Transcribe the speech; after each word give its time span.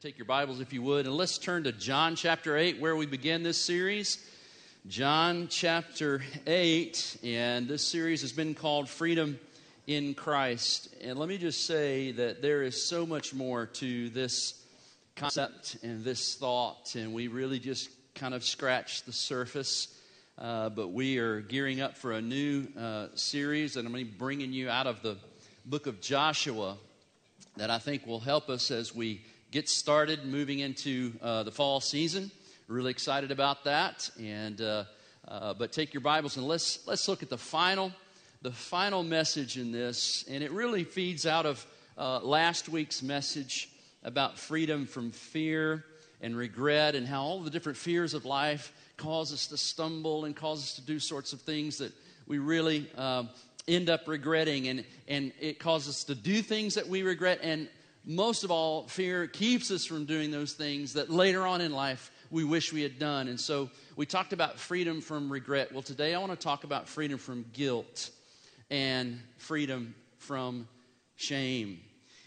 take 0.00 0.16
your 0.16 0.24
Bibles 0.24 0.62
if 0.62 0.72
you 0.72 0.80
would, 0.80 1.04
and 1.04 1.14
let's 1.14 1.36
turn 1.36 1.64
to 1.64 1.72
John 1.72 2.16
chapter 2.16 2.56
8, 2.56 2.80
where 2.80 2.96
we 2.96 3.04
begin 3.04 3.42
this 3.42 3.60
series. 3.60 4.16
John 4.86 5.48
chapter 5.50 6.22
8, 6.46 7.18
and 7.22 7.68
this 7.68 7.86
series 7.86 8.22
has 8.22 8.32
been 8.32 8.54
called 8.54 8.88
Freedom 8.88 9.38
in 9.86 10.14
Christ. 10.14 10.88
And 11.02 11.18
let 11.18 11.28
me 11.28 11.36
just 11.36 11.66
say 11.66 12.12
that 12.12 12.40
there 12.40 12.62
is 12.62 12.88
so 12.88 13.04
much 13.04 13.34
more 13.34 13.66
to 13.66 14.08
this 14.08 14.64
concept 15.16 15.76
and 15.82 16.02
this 16.02 16.34
thought, 16.34 16.94
and 16.94 17.12
we 17.12 17.28
really 17.28 17.58
just 17.58 17.90
kind 18.14 18.32
of 18.32 18.42
scratched 18.42 19.04
the 19.04 19.12
surface. 19.12 19.94
Uh, 20.38 20.70
but 20.70 20.92
we 20.92 21.18
are 21.18 21.42
gearing 21.42 21.82
up 21.82 21.98
for 21.98 22.12
a 22.12 22.22
new 22.22 22.66
uh, 22.78 23.08
series, 23.16 23.76
and 23.76 23.86
I'm 23.86 23.92
going 23.92 24.06
to 24.06 24.10
be 24.10 24.16
bringing 24.16 24.54
you 24.54 24.70
out 24.70 24.86
of 24.86 25.02
the 25.02 25.18
book 25.66 25.86
of 25.86 26.00
Joshua 26.00 26.78
that 27.58 27.68
I 27.68 27.76
think 27.76 28.06
will 28.06 28.20
help 28.20 28.48
us 28.48 28.70
as 28.70 28.94
we 28.94 29.20
get 29.50 29.68
started 29.68 30.24
moving 30.24 30.60
into 30.60 31.12
uh, 31.20 31.42
the 31.42 31.50
fall 31.50 31.80
season. 31.80 32.30
Really 32.68 32.92
excited 32.92 33.32
about 33.32 33.64
that. 33.64 34.08
And 34.20 34.60
uh, 34.60 34.84
uh, 35.26 35.54
but 35.54 35.72
take 35.72 35.92
your 35.92 36.02
Bibles 36.02 36.36
and 36.36 36.46
let's 36.46 36.86
let's 36.86 37.08
look 37.08 37.22
at 37.22 37.30
the 37.30 37.38
final 37.38 37.92
the 38.42 38.52
final 38.52 39.02
message 39.02 39.58
in 39.58 39.72
this, 39.72 40.24
and 40.30 40.42
it 40.42 40.50
really 40.52 40.84
feeds 40.84 41.26
out 41.26 41.46
of 41.46 41.66
uh, 41.98 42.20
last 42.20 42.68
week's 42.68 43.02
message 43.02 43.68
about 44.02 44.38
freedom 44.38 44.86
from 44.86 45.10
fear 45.10 45.84
and 46.22 46.36
regret, 46.36 46.94
and 46.94 47.06
how 47.06 47.22
all 47.22 47.40
the 47.40 47.50
different 47.50 47.76
fears 47.76 48.14
of 48.14 48.24
life 48.24 48.72
cause 48.96 49.32
us 49.32 49.48
to 49.48 49.56
stumble 49.56 50.24
and 50.26 50.36
cause 50.36 50.62
us 50.62 50.74
to 50.76 50.80
do 50.82 50.98
sorts 50.98 51.32
of 51.32 51.40
things 51.40 51.78
that 51.78 51.92
we 52.26 52.38
really 52.38 52.88
um, 52.96 53.28
end 53.66 53.90
up 53.90 54.06
regretting, 54.06 54.68
and 54.68 54.84
and 55.08 55.32
it 55.40 55.58
causes 55.58 55.96
us 55.96 56.04
to 56.04 56.14
do 56.14 56.40
things 56.40 56.76
that 56.76 56.86
we 56.86 57.02
regret 57.02 57.40
and 57.42 57.68
most 58.04 58.44
of 58.44 58.50
all, 58.50 58.86
fear 58.88 59.26
keeps 59.26 59.70
us 59.70 59.84
from 59.84 60.06
doing 60.06 60.30
those 60.30 60.52
things 60.52 60.94
that 60.94 61.10
later 61.10 61.46
on 61.46 61.60
in 61.60 61.72
life 61.72 62.10
we 62.30 62.44
wish 62.44 62.72
we 62.72 62.82
had 62.82 62.98
done. 62.98 63.28
And 63.28 63.38
so 63.38 63.70
we 63.96 64.06
talked 64.06 64.32
about 64.32 64.58
freedom 64.58 65.00
from 65.00 65.30
regret. 65.30 65.72
Well, 65.72 65.82
today 65.82 66.14
I 66.14 66.18
want 66.18 66.32
to 66.32 66.38
talk 66.38 66.64
about 66.64 66.88
freedom 66.88 67.18
from 67.18 67.44
guilt 67.52 68.10
and 68.70 69.20
freedom 69.36 69.94
from 70.18 70.68
shame. 71.16 71.80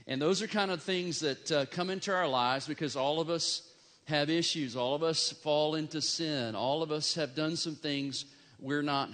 And 0.06 0.22
those 0.22 0.42
are 0.42 0.48
kind 0.48 0.70
of 0.70 0.84
things 0.84 1.22
that 1.22 1.52
uh, 1.52 1.66
come 1.68 1.90
into 1.90 2.14
our 2.14 2.28
lives 2.28 2.68
because 2.68 2.96
all 2.96 3.20
of 3.20 3.30
us 3.30 3.62
have 4.06 4.30
issues. 4.30 4.76
All 4.76 4.94
of 4.96 5.04
us 5.04 5.32
fall 5.32 5.76
into 5.76 6.02
sin. 6.02 6.56
All 6.56 6.84
of 6.84 6.92
us 6.92 7.16
have 7.16 7.36
done 7.36 7.56
some 7.56 7.76
things 7.76 8.26
we're 8.60 8.82
not 8.82 9.10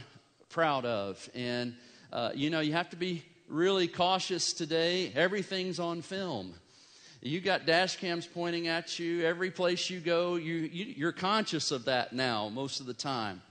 proud 0.50 0.86
of. 0.86 1.30
And, 1.36 1.76
uh, 2.12 2.32
you 2.34 2.50
know, 2.50 2.60
you 2.60 2.74
have 2.74 2.90
to 2.90 2.96
be 2.96 3.24
really 3.50 3.88
cautious 3.88 4.54
today. 4.54 5.12
Everything's 5.16 5.80
on 5.80 6.02
film. 6.02 6.54
You 7.22 7.42
got 7.42 7.66
dash 7.66 7.98
cams 7.98 8.26
pointing 8.26 8.68
at 8.68 9.00
you 9.00 9.26
every 9.26 9.52
place 9.52 9.90
you 9.90 10.00
go. 10.00 10.36
You, 10.36 10.56
you, 10.56 11.08
are 11.08 11.12
conscious 11.12 11.72
of 11.72 11.86
that 11.86 12.14
now 12.14 12.48
most 12.50 12.80
of 12.80 12.86
the 12.86 12.94
time. 12.94 13.42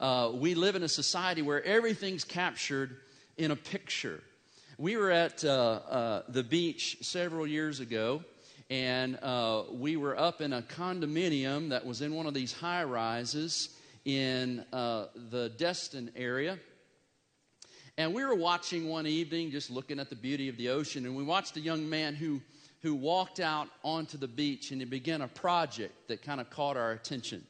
Uh, 0.00 0.30
we 0.32 0.54
live 0.54 0.76
in 0.76 0.82
a 0.82 0.88
society 0.88 1.42
where 1.42 1.62
everything's 1.64 2.24
captured 2.24 2.96
in 3.36 3.50
a 3.50 3.56
picture. 3.56 4.22
We 4.78 4.96
were 4.96 5.10
at 5.10 5.44
uh, 5.44 5.50
uh, 5.50 6.22
the 6.28 6.44
beach 6.44 6.98
several 7.02 7.46
years 7.46 7.80
ago, 7.80 8.22
and 8.70 9.18
uh, 9.20 9.64
we 9.72 9.96
were 9.96 10.18
up 10.18 10.40
in 10.40 10.52
a 10.52 10.62
condominium 10.62 11.70
that 11.70 11.84
was 11.84 12.00
in 12.00 12.14
one 12.14 12.26
of 12.26 12.34
these 12.34 12.52
high 12.52 12.84
rises 12.84 13.70
in 14.04 14.64
uh, 14.72 15.06
the 15.30 15.50
Destin 15.50 16.12
area. 16.16 16.58
And 17.98 18.14
we 18.14 18.24
were 18.24 18.36
watching 18.36 18.88
one 18.88 19.08
evening, 19.08 19.50
just 19.50 19.72
looking 19.72 19.98
at 19.98 20.08
the 20.08 20.14
beauty 20.14 20.48
of 20.48 20.56
the 20.56 20.68
ocean, 20.68 21.04
and 21.04 21.16
we 21.16 21.24
watched 21.24 21.56
a 21.56 21.60
young 21.60 21.88
man 21.88 22.14
who, 22.14 22.40
who 22.80 22.94
walked 22.94 23.40
out 23.40 23.66
onto 23.82 24.16
the 24.16 24.28
beach 24.28 24.70
and 24.70 24.80
he 24.80 24.84
began 24.84 25.20
a 25.20 25.26
project 25.26 26.06
that 26.06 26.22
kind 26.22 26.40
of 26.40 26.48
caught 26.48 26.76
our 26.76 26.92
attention. 26.92 27.44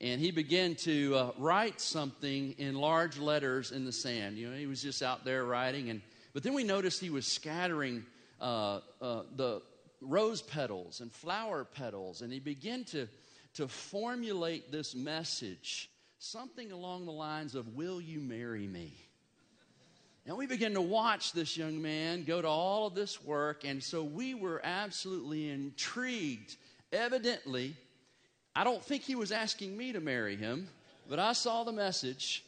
And 0.00 0.18
he 0.18 0.30
began 0.30 0.76
to 0.76 1.14
uh, 1.14 1.30
write 1.36 1.78
something 1.78 2.52
in 2.56 2.74
large 2.74 3.18
letters 3.18 3.70
in 3.70 3.84
the 3.84 3.92
sand. 3.92 4.38
You 4.38 4.48
know, 4.48 4.56
he 4.56 4.66
was 4.66 4.80
just 4.80 5.02
out 5.02 5.26
there 5.26 5.44
writing, 5.44 5.90
and 5.90 6.00
but 6.32 6.42
then 6.42 6.54
we 6.54 6.64
noticed 6.64 6.98
he 6.98 7.10
was 7.10 7.26
scattering 7.26 8.02
uh, 8.40 8.80
uh, 9.02 9.24
the 9.36 9.60
rose 10.00 10.40
petals 10.40 11.02
and 11.02 11.12
flower 11.12 11.64
petals, 11.64 12.22
and 12.22 12.32
he 12.32 12.40
began 12.40 12.84
to 12.84 13.06
to 13.54 13.68
formulate 13.68 14.72
this 14.72 14.94
message, 14.94 15.90
something 16.18 16.72
along 16.72 17.04
the 17.04 17.12
lines 17.12 17.54
of 17.54 17.76
"Will 17.76 18.00
you 18.00 18.20
marry 18.20 18.66
me?" 18.66 18.94
And 20.26 20.36
we 20.36 20.46
began 20.46 20.74
to 20.74 20.80
watch 20.80 21.32
this 21.32 21.56
young 21.56 21.82
man 21.82 22.22
go 22.22 22.40
to 22.40 22.48
all 22.48 22.86
of 22.86 22.94
this 22.94 23.22
work, 23.24 23.64
and 23.64 23.82
so 23.82 24.04
we 24.04 24.34
were 24.34 24.60
absolutely 24.62 25.50
intrigued. 25.50 26.56
Evidently, 26.92 27.74
I 28.54 28.62
don't 28.62 28.82
think 28.84 29.02
he 29.02 29.16
was 29.16 29.32
asking 29.32 29.76
me 29.76 29.92
to 29.92 30.00
marry 30.00 30.36
him, 30.36 30.68
but 31.08 31.18
I 31.18 31.32
saw 31.32 31.64
the 31.64 31.72
message. 31.72 32.44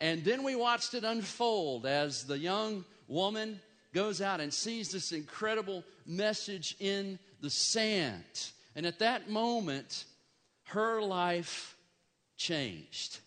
And 0.00 0.24
then 0.24 0.42
we 0.42 0.56
watched 0.56 0.94
it 0.94 1.04
unfold 1.04 1.86
as 1.86 2.24
the 2.24 2.38
young 2.38 2.84
woman 3.06 3.60
goes 3.92 4.20
out 4.20 4.40
and 4.40 4.52
sees 4.52 4.90
this 4.90 5.12
incredible 5.12 5.84
message 6.04 6.74
in 6.80 7.20
the 7.40 7.50
sand. 7.50 8.24
And 8.74 8.84
at 8.84 8.98
that 8.98 9.30
moment, 9.30 10.06
her 10.64 11.00
life 11.00 11.76
changed 12.36 13.20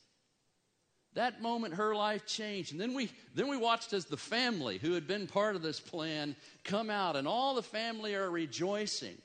that 1.18 1.42
moment 1.42 1.74
her 1.74 1.96
life 1.96 2.26
changed. 2.26 2.72
And 2.72 2.80
then 2.80 2.94
we 2.94 3.12
then 3.36 3.48
we 3.48 3.58
watched 3.58 3.94
as 3.94 4.06
the 4.06 4.18
family 4.18 4.78
who 4.78 4.94
had 4.94 5.08
been 5.08 5.28
part 5.28 5.56
of 5.56 5.62
this 5.62 5.80
plan 5.80 6.36
come 6.64 6.90
out 6.90 7.16
and 7.16 7.28
all 7.28 7.56
the 7.56 7.64
family 7.64 8.16
are 8.16 8.30
rejoicing. 8.30 9.18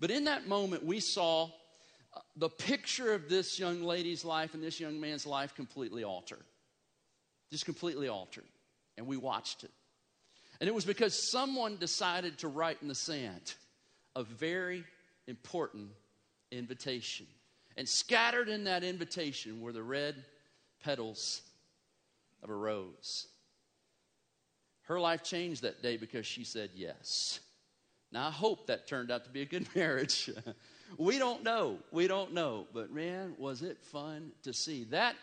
But 0.00 0.10
in 0.10 0.24
that 0.24 0.46
moment 0.46 0.84
we 0.84 1.00
saw 1.00 1.44
uh, 2.14 2.20
the 2.36 2.48
picture 2.48 3.12
of 3.14 3.28
this 3.28 3.58
young 3.58 3.82
lady's 3.82 4.24
life 4.24 4.54
and 4.54 4.62
this 4.62 4.78
young 4.78 5.00
man's 5.00 5.26
life 5.26 5.54
completely 5.54 6.04
alter 6.04 6.38
just 7.50 7.64
completely 7.64 8.08
altered. 8.08 8.44
And 8.96 9.06
we 9.06 9.16
watched 9.16 9.64
it. 9.64 9.70
And 10.60 10.68
it 10.68 10.74
was 10.74 10.84
because 10.84 11.30
someone 11.30 11.76
decided 11.76 12.38
to 12.38 12.48
write 12.48 12.78
in 12.82 12.88
the 12.88 12.94
sand 12.94 13.54
a 14.16 14.24
very 14.24 14.84
important 15.26 15.90
invitation. 16.50 17.26
And 17.76 17.88
scattered 17.88 18.48
in 18.48 18.64
that 18.64 18.82
invitation 18.82 19.60
were 19.60 19.72
the 19.72 19.82
red 19.82 20.24
petals 20.84 21.42
of 22.42 22.50
a 22.50 22.54
rose. 22.54 23.26
Her 24.82 24.98
life 24.98 25.22
changed 25.22 25.62
that 25.62 25.82
day 25.82 25.96
because 25.96 26.26
she 26.26 26.44
said 26.44 26.70
yes. 26.74 27.40
Now, 28.10 28.28
I 28.28 28.30
hope 28.30 28.66
that 28.68 28.86
turned 28.86 29.10
out 29.10 29.24
to 29.24 29.30
be 29.30 29.42
a 29.42 29.46
good 29.46 29.66
marriage. 29.74 30.30
we 30.96 31.18
don't 31.18 31.42
know. 31.42 31.78
We 31.92 32.08
don't 32.08 32.32
know. 32.32 32.66
But 32.72 32.90
man, 32.90 33.34
was 33.38 33.62
it 33.62 33.78
fun 33.82 34.32
to 34.44 34.52
see 34.52 34.84
that? 34.84 35.14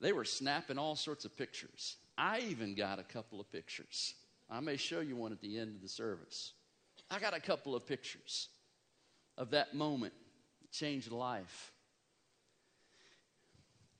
They 0.00 0.12
were 0.12 0.24
snapping 0.24 0.78
all 0.78 0.96
sorts 0.96 1.24
of 1.24 1.36
pictures. 1.36 1.96
I 2.18 2.40
even 2.40 2.74
got 2.74 2.98
a 2.98 3.04
couple 3.04 3.40
of 3.40 3.50
pictures. 3.52 4.14
I 4.50 4.60
may 4.60 4.76
show 4.76 5.00
you 5.00 5.16
one 5.16 5.32
at 5.32 5.40
the 5.40 5.58
end 5.58 5.74
of 5.76 5.82
the 5.82 5.88
service. 5.88 6.52
I 7.10 7.18
got 7.18 7.34
a 7.34 7.40
couple 7.40 7.74
of 7.74 7.86
pictures 7.86 8.48
of 9.38 9.50
that 9.50 9.74
moment. 9.74 10.12
It 10.62 10.72
changed 10.72 11.12
life. 11.12 11.72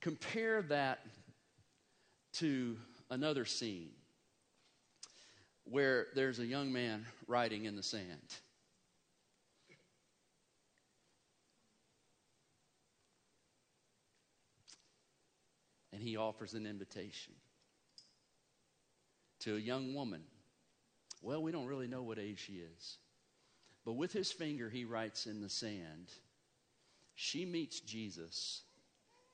Compare 0.07 0.63
that 0.63 1.01
to 2.35 2.77
another 3.11 3.45
scene 3.45 3.91
where 5.65 6.07
there's 6.15 6.39
a 6.39 6.47
young 6.47 6.73
man 6.73 7.05
writing 7.27 7.65
in 7.65 7.75
the 7.75 7.83
sand. 7.83 8.07
And 15.93 16.01
he 16.01 16.17
offers 16.17 16.55
an 16.55 16.67
invitation 16.67 17.33
to 19.41 19.57
a 19.57 19.59
young 19.59 19.93
woman. 19.93 20.23
Well, 21.21 21.43
we 21.43 21.51
don't 21.51 21.67
really 21.67 21.89
know 21.89 22.05
what 22.05 22.21
age 22.21 22.45
she 22.47 22.63
is. 22.77 22.99
But 23.85 23.95
with 23.95 24.13
his 24.13 24.31
finger, 24.31 24.71
he 24.71 24.85
writes 24.85 25.27
in 25.27 25.41
the 25.41 25.51
sand. 25.51 26.13
She 27.17 27.45
meets 27.45 27.81
Jesus 27.81 28.63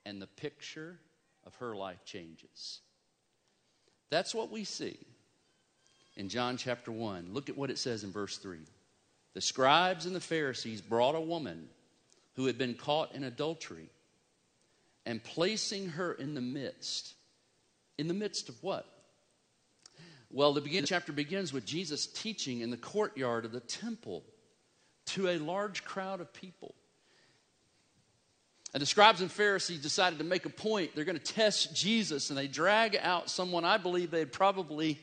and 0.04 0.20
the 0.20 0.26
picture 0.26 0.98
of 1.46 1.54
her 1.56 1.74
life 1.74 2.04
changes. 2.04 2.80
That's 4.10 4.34
what 4.34 4.50
we 4.50 4.64
see 4.64 4.98
in 6.16 6.28
John 6.28 6.56
chapter 6.56 6.92
1. 6.92 7.30
Look 7.32 7.48
at 7.48 7.56
what 7.56 7.70
it 7.70 7.78
says 7.78 8.04
in 8.04 8.12
verse 8.12 8.36
3. 8.36 8.58
The 9.34 9.40
scribes 9.40 10.06
and 10.06 10.14
the 10.14 10.20
Pharisees 10.20 10.80
brought 10.80 11.14
a 11.14 11.20
woman 11.20 11.68
who 12.34 12.46
had 12.46 12.58
been 12.58 12.74
caught 12.74 13.14
in 13.14 13.24
adultery 13.24 13.90
and 15.06 15.22
placing 15.22 15.90
her 15.90 16.12
in 16.12 16.34
the 16.34 16.40
midst. 16.40 17.14
In 17.98 18.08
the 18.08 18.14
midst 18.14 18.48
of 18.48 18.62
what? 18.62 18.86
Well, 20.30 20.52
the 20.52 20.60
beginning, 20.60 20.86
chapter 20.86 21.12
begins 21.12 21.52
with 21.52 21.66
Jesus 21.66 22.06
teaching 22.06 22.60
in 22.60 22.70
the 22.70 22.76
courtyard 22.76 23.44
of 23.44 23.52
the 23.52 23.60
temple 23.60 24.24
to 25.06 25.28
a 25.28 25.38
large 25.38 25.84
crowd 25.84 26.20
of 26.20 26.32
people. 26.32 26.74
And 28.74 28.80
the 28.80 28.86
scribes 28.86 29.20
and 29.20 29.30
Pharisees 29.30 29.80
decided 29.80 30.18
to 30.18 30.24
make 30.24 30.46
a 30.46 30.50
point. 30.50 30.94
They're 30.94 31.04
going 31.04 31.18
to 31.18 31.32
test 31.32 31.74
Jesus, 31.74 32.30
and 32.30 32.38
they 32.38 32.48
drag 32.48 32.96
out 32.96 33.28
someone 33.28 33.64
I 33.64 33.76
believe 33.76 34.10
they 34.10 34.24
probably 34.24 34.98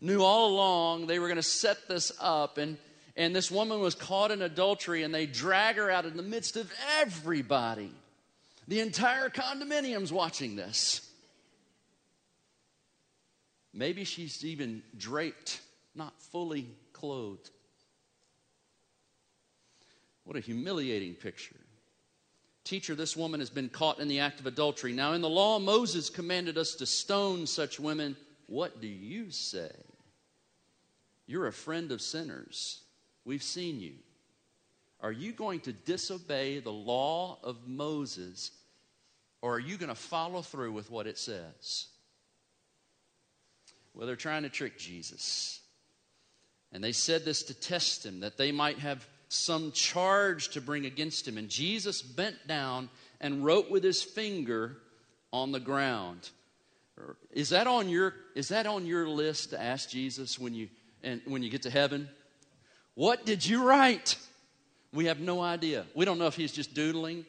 knew 0.00 0.22
all 0.22 0.52
along. 0.52 1.06
They 1.06 1.20
were 1.20 1.28
going 1.28 1.36
to 1.36 1.42
set 1.42 1.88
this 1.88 2.10
up. 2.20 2.58
And, 2.58 2.78
And 3.16 3.34
this 3.36 3.50
woman 3.50 3.80
was 3.80 3.94
caught 3.94 4.30
in 4.30 4.42
adultery, 4.42 5.02
and 5.04 5.14
they 5.14 5.26
drag 5.26 5.76
her 5.76 5.90
out 5.90 6.06
in 6.06 6.16
the 6.16 6.22
midst 6.22 6.56
of 6.56 6.72
everybody. 6.98 7.92
The 8.66 8.80
entire 8.80 9.28
condominium's 9.28 10.12
watching 10.12 10.56
this. 10.56 11.08
Maybe 13.74 14.04
she's 14.04 14.44
even 14.44 14.82
draped, 14.96 15.60
not 15.94 16.12
fully 16.32 16.68
clothed. 16.92 17.50
What 20.24 20.36
a 20.36 20.40
humiliating 20.40 21.14
picture. 21.14 21.56
Teacher, 22.64 22.94
this 22.94 23.16
woman 23.16 23.40
has 23.40 23.50
been 23.50 23.68
caught 23.68 23.98
in 23.98 24.08
the 24.08 24.20
act 24.20 24.38
of 24.38 24.46
adultery. 24.46 24.92
Now, 24.92 25.14
in 25.14 25.20
the 25.20 25.28
law, 25.28 25.58
Moses 25.58 26.10
commanded 26.10 26.56
us 26.56 26.76
to 26.76 26.86
stone 26.86 27.46
such 27.46 27.80
women. 27.80 28.16
What 28.46 28.80
do 28.80 28.86
you 28.86 29.30
say? 29.30 29.72
You're 31.26 31.48
a 31.48 31.52
friend 31.52 31.90
of 31.90 32.00
sinners. 32.00 32.80
We've 33.24 33.42
seen 33.42 33.80
you. 33.80 33.94
Are 35.00 35.12
you 35.12 35.32
going 35.32 35.60
to 35.60 35.72
disobey 35.72 36.60
the 36.60 36.70
law 36.70 37.38
of 37.42 37.66
Moses, 37.66 38.52
or 39.40 39.56
are 39.56 39.60
you 39.60 39.76
going 39.76 39.88
to 39.88 39.94
follow 39.96 40.42
through 40.42 40.72
with 40.72 40.90
what 40.90 41.08
it 41.08 41.18
says? 41.18 41.86
Well, 43.94 44.06
they're 44.06 44.14
trying 44.14 44.44
to 44.44 44.48
trick 44.48 44.78
Jesus. 44.78 45.60
And 46.72 46.82
they 46.82 46.92
said 46.92 47.24
this 47.24 47.42
to 47.44 47.54
test 47.54 48.06
him, 48.06 48.20
that 48.20 48.38
they 48.38 48.52
might 48.52 48.78
have 48.78 49.06
some 49.32 49.72
charge 49.72 50.48
to 50.50 50.60
bring 50.60 50.84
against 50.84 51.26
him. 51.26 51.38
And 51.38 51.48
Jesus 51.48 52.02
bent 52.02 52.46
down 52.46 52.90
and 53.20 53.44
wrote 53.44 53.70
with 53.70 53.82
his 53.82 54.02
finger 54.02 54.76
on 55.32 55.52
the 55.52 55.60
ground. 55.60 56.28
Is 57.32 57.48
that 57.48 57.66
on 57.66 57.88
your, 57.88 58.14
is 58.34 58.48
that 58.48 58.66
on 58.66 58.84
your 58.84 59.08
list 59.08 59.50
to 59.50 59.60
ask 59.60 59.88
Jesus 59.88 60.38
when 60.38 60.54
you, 60.54 60.68
and 61.02 61.22
when 61.24 61.42
you 61.42 61.48
get 61.48 61.62
to 61.62 61.70
heaven? 61.70 62.08
What 62.94 63.24
did 63.24 63.44
you 63.44 63.64
write? 63.66 64.18
We 64.92 65.06
have 65.06 65.18
no 65.18 65.40
idea. 65.40 65.86
We 65.94 66.04
don't 66.04 66.18
know 66.18 66.26
if 66.26 66.36
he's 66.36 66.52
just 66.52 66.74
doodling, 66.74 67.24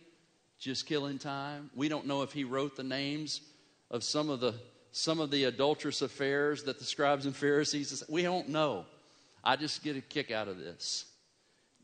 just 0.59 0.85
killing 0.85 1.17
time. 1.17 1.71
We 1.73 1.87
don't 1.87 2.05
know 2.05 2.23
if 2.23 2.33
he 2.33 2.43
wrote 2.43 2.75
the 2.75 2.83
names 2.83 3.39
of 3.89 4.03
some 4.03 4.29
of 4.29 4.39
the 4.41 4.55
some 4.95 5.19
of 5.19 5.31
the 5.31 5.45
adulterous 5.45 6.03
affairs 6.03 6.65
that 6.65 6.77
the 6.77 6.85
scribes 6.85 7.25
and 7.25 7.35
Pharisees. 7.35 8.03
We 8.07 8.21
don't 8.21 8.49
know. 8.49 8.85
I 9.43 9.55
just 9.55 9.83
get 9.83 9.97
a 9.97 10.01
kick 10.01 10.29
out 10.29 10.47
of 10.47 10.59
this. 10.59 11.05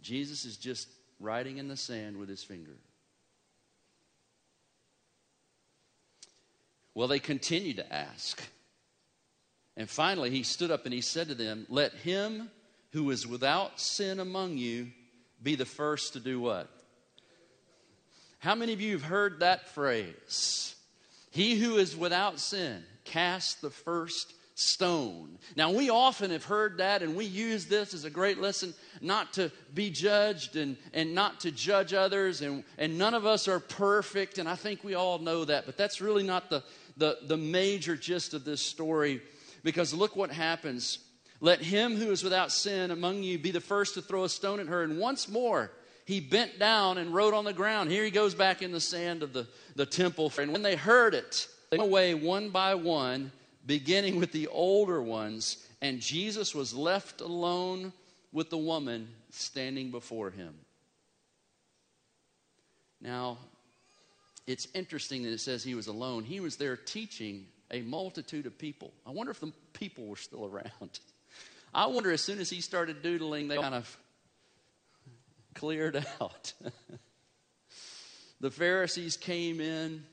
Jesus 0.02 0.46
is 0.46 0.58
just 0.58 0.88
writing 1.20 1.58
in 1.58 1.68
the 1.68 1.78
sand 1.78 2.18
with 2.18 2.30
his 2.30 2.44
finger. 2.44 2.78
Well, 6.94 7.08
they 7.08 7.20
continued 7.20 7.78
to 7.78 7.94
ask. 7.94 8.42
And 9.78 9.90
finally, 9.90 10.30
he 10.30 10.44
stood 10.44 10.72
up 10.72 10.86
and 10.86 10.94
he 10.94 11.02
said 11.02 11.30
to 11.30 11.36
them, 11.36 11.66
Let 11.70 11.94
him 11.94 12.50
who 12.92 13.10
is 13.12 13.26
without 13.26 13.80
sin 13.80 14.20
among 14.20 14.58
you 14.58 14.88
be 15.42 15.56
the 15.56 15.66
first 15.66 16.14
to 16.14 16.20
do 16.20 16.40
what? 16.40 16.70
How 18.40 18.56
many 18.56 18.74
of 18.74 18.82
you 18.82 18.94
have 18.94 19.04
heard 19.04 19.40
that 19.40 19.70
phrase? 19.70 20.76
He 21.32 21.56
who 21.56 21.78
is 21.78 21.96
without 21.96 22.40
sin, 22.40 22.84
cast 23.06 23.62
the 23.62 23.70
first 23.70 24.34
stone. 24.60 25.38
Now, 25.56 25.72
we 25.72 25.90
often 25.90 26.32
have 26.32 26.44
heard 26.44 26.78
that, 26.78 27.02
and 27.02 27.16
we 27.16 27.26
use 27.26 27.66
this 27.66 27.94
as 27.94 28.04
a 28.04 28.10
great 28.10 28.40
lesson 28.40 28.74
not 29.02 29.34
to 29.34 29.52
be 29.74 29.90
judged 29.90 30.58
and, 30.58 30.76
and 30.94 31.16
not 31.16 31.40
to 31.42 31.52
judge 31.52 31.94
others, 31.94 32.42
and, 32.42 32.64
and 32.78 32.98
none 32.98 33.14
of 33.14 33.26
us 33.26 33.48
are 33.48 33.60
perfect, 33.60 34.38
and 34.38 34.50
I 34.50 34.56
think 34.56 34.84
we 34.84 34.96
all 34.96 35.20
know 35.20 35.46
that, 35.46 35.66
but 35.66 35.78
that's 35.78 36.02
really 36.02 36.24
not 36.24 36.50
the, 36.50 36.64
the, 36.98 37.18
the 37.26 37.38
major 37.38 37.96
gist 37.96 38.34
of 38.34 38.44
this 38.44 38.62
story, 38.62 39.22
because 39.64 39.94
look 39.94 40.16
what 40.16 40.32
happens. 40.32 41.00
Let 41.40 41.62
him 41.62 41.96
who 41.96 42.12
is 42.12 42.22
without 42.22 42.52
sin 42.52 42.92
among 42.92 43.24
you 43.24 43.40
be 43.40 43.52
the 43.52 43.62
first 43.62 43.94
to 43.94 44.02
throw 44.02 44.26
a 44.26 44.30
stone 44.30 44.60
at 44.60 44.68
her, 44.68 44.84
and 44.84 45.00
once 45.00 45.30
more, 45.30 45.72
he 46.06 46.20
bent 46.20 46.60
down 46.60 46.98
and 46.98 47.14
wrote 47.14 47.34
on 47.34 47.46
the 47.46 47.54
ground. 47.54 47.92
Here 47.92 48.04
he 48.04 48.12
goes 48.12 48.34
back 48.34 48.62
in 48.62 48.72
the 48.72 48.82
sand 48.82 49.22
of 49.22 49.32
the, 49.32 49.48
the 49.76 49.86
temple. 49.86 50.34
And 50.40 50.52
when 50.52 50.64
they 50.64 50.76
heard 50.76 51.14
it, 51.14 51.48
they 51.70 51.78
went 51.78 51.88
away 51.88 52.16
one 52.16 52.50
by 52.50 52.74
one 52.74 53.32
beginning 53.70 54.20
with 54.20 54.32
the 54.32 54.48
older 54.48 55.00
ones, 55.00 55.64
and 55.80 56.00
Jesus 56.00 56.56
was 56.56 56.74
left 56.74 57.22
alone 57.22 57.94
with 58.32 58.50
the 58.50 58.58
woman 58.58 59.08
standing 59.30 59.92
before 59.92 60.32
him. 60.32 60.56
Now, 63.00 63.38
it's 64.48 64.68
interesting 64.74 65.22
that 65.22 65.32
it 65.32 65.40
says 65.40 65.64
he 65.64 65.76
was 65.76 65.86
alone. 65.86 66.24
He 66.24 66.40
was 66.40 66.56
there 66.56 66.76
teaching 66.76 67.46
a 67.70 67.84
multitude 67.84 68.48
of 68.48 68.58
people. 68.58 68.92
I 69.06 69.12
wonder 69.12 69.32
if 69.32 69.40
the 69.40 69.54
people 69.74 70.08
were 70.08 70.16
still 70.16 70.46
around. 70.46 71.00
I 71.72 71.86
wonder 71.86 72.12
as 72.12 72.22
soon 72.22 72.40
as 72.40 72.50
he 72.50 72.62
started 72.62 73.04
doodling, 73.04 73.50
they 73.50 73.58
kind 73.58 73.76
of 73.76 73.98
cleared 75.54 76.04
out. 76.20 76.54
the 78.42 78.50
Pharisees 78.50 79.16
came 79.16 79.62
in 79.62 80.04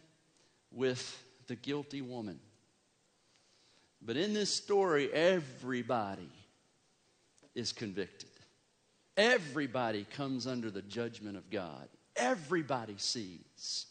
with 0.70 1.24
the 1.46 1.56
guilty 1.56 2.02
woman. 2.02 2.38
But 4.06 4.16
in 4.16 4.32
this 4.32 4.54
story, 4.54 5.12
everybody 5.12 6.30
is 7.56 7.72
convicted. 7.72 8.30
Everybody 9.16 10.04
comes 10.04 10.46
under 10.46 10.70
the 10.70 10.82
judgment 10.82 11.36
of 11.36 11.50
God. 11.50 11.88
Everybody 12.14 12.94
sees 12.98 13.86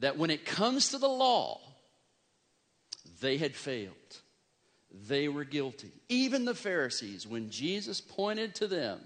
that 0.00 0.18
when 0.18 0.30
it 0.30 0.44
comes 0.44 0.90
to 0.90 0.98
the 0.98 1.08
law, 1.08 1.60
they 3.20 3.38
had 3.38 3.54
failed. 3.54 3.94
They 5.08 5.28
were 5.28 5.44
guilty. 5.44 5.92
Even 6.10 6.44
the 6.44 6.54
Pharisees, 6.54 7.26
when 7.26 7.48
Jesus 7.48 8.00
pointed 8.00 8.54
to 8.56 8.66
them, 8.66 9.00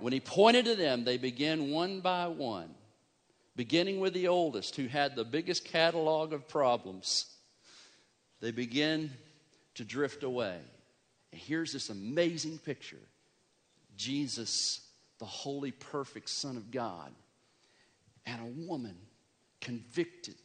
when 0.00 0.12
he 0.12 0.20
pointed 0.20 0.66
to 0.66 0.76
them, 0.76 1.04
they 1.04 1.16
began 1.16 1.70
one 1.70 2.00
by 2.00 2.26
one 2.26 2.74
beginning 3.56 4.00
with 4.00 4.12
the 4.12 4.28
oldest, 4.28 4.76
who 4.76 4.86
had 4.86 5.16
the 5.16 5.24
biggest 5.24 5.64
catalog 5.64 6.32
of 6.32 6.46
problems, 6.46 7.26
they 8.40 8.50
begin 8.50 9.10
to 9.74 9.84
drift 9.84 10.22
away. 10.22 10.58
And 11.32 11.40
here's 11.40 11.72
this 11.72 11.90
amazing 11.90 12.58
picture 12.58 13.00
Jesus, 13.96 14.80
the 15.18 15.24
holy, 15.24 15.70
perfect 15.70 16.28
Son 16.28 16.56
of 16.56 16.70
God, 16.70 17.12
and 18.26 18.40
a 18.40 18.68
woman 18.68 18.96
convicted 19.60 20.36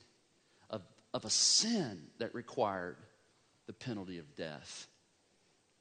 of, 0.69 0.81
of 1.13 1.25
a 1.25 1.29
sin 1.29 2.01
that 2.19 2.33
required 2.33 2.95
the 3.67 3.73
penalty 3.73 4.19
of 4.19 4.35
death. 4.35 4.87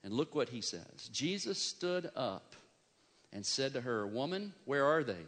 And 0.02 0.12
look 0.12 0.34
what 0.34 0.48
he 0.48 0.60
says 0.60 1.08
Jesus 1.12 1.58
stood 1.58 2.10
up 2.16 2.56
and 3.32 3.46
said 3.46 3.74
to 3.74 3.80
her, 3.80 4.06
Woman, 4.06 4.52
where 4.64 4.84
are 4.84 5.04
they? 5.04 5.24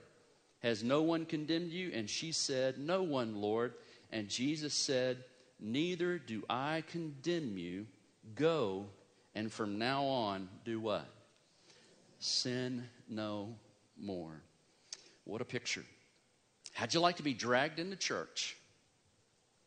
Has 0.63 0.85
no 0.85 1.03
one 1.03 1.25
condemned 1.25 1.73
you? 1.73 1.91
And 1.93 2.09
she 2.09 2.33
said, 2.33 2.79
No 2.79 3.03
one, 3.03 3.37
Lord. 3.37 3.75
And 4.11 4.29
Jesus 4.29 4.75
said, 4.75 5.19
Neither 5.59 6.19
do 6.19 6.45
I 6.49 6.85
condemn 6.89 7.59
you. 7.59 7.87
Go, 8.35 8.87
and 9.35 9.51
from 9.51 9.79
now 9.79 10.05
on, 10.05 10.49
do 10.65 10.79
what? 10.79 11.07
Sin 12.19 12.89
no 13.09 13.55
more. 14.01 14.41
What 15.25 15.41
a 15.41 15.45
picture. 15.45 15.85
How'd 16.75 16.95
you 16.95 17.01
like 17.01 17.17
to 17.17 17.23
be 17.23 17.35
dragged 17.35 17.79
into 17.79 17.97
church? 17.97 18.57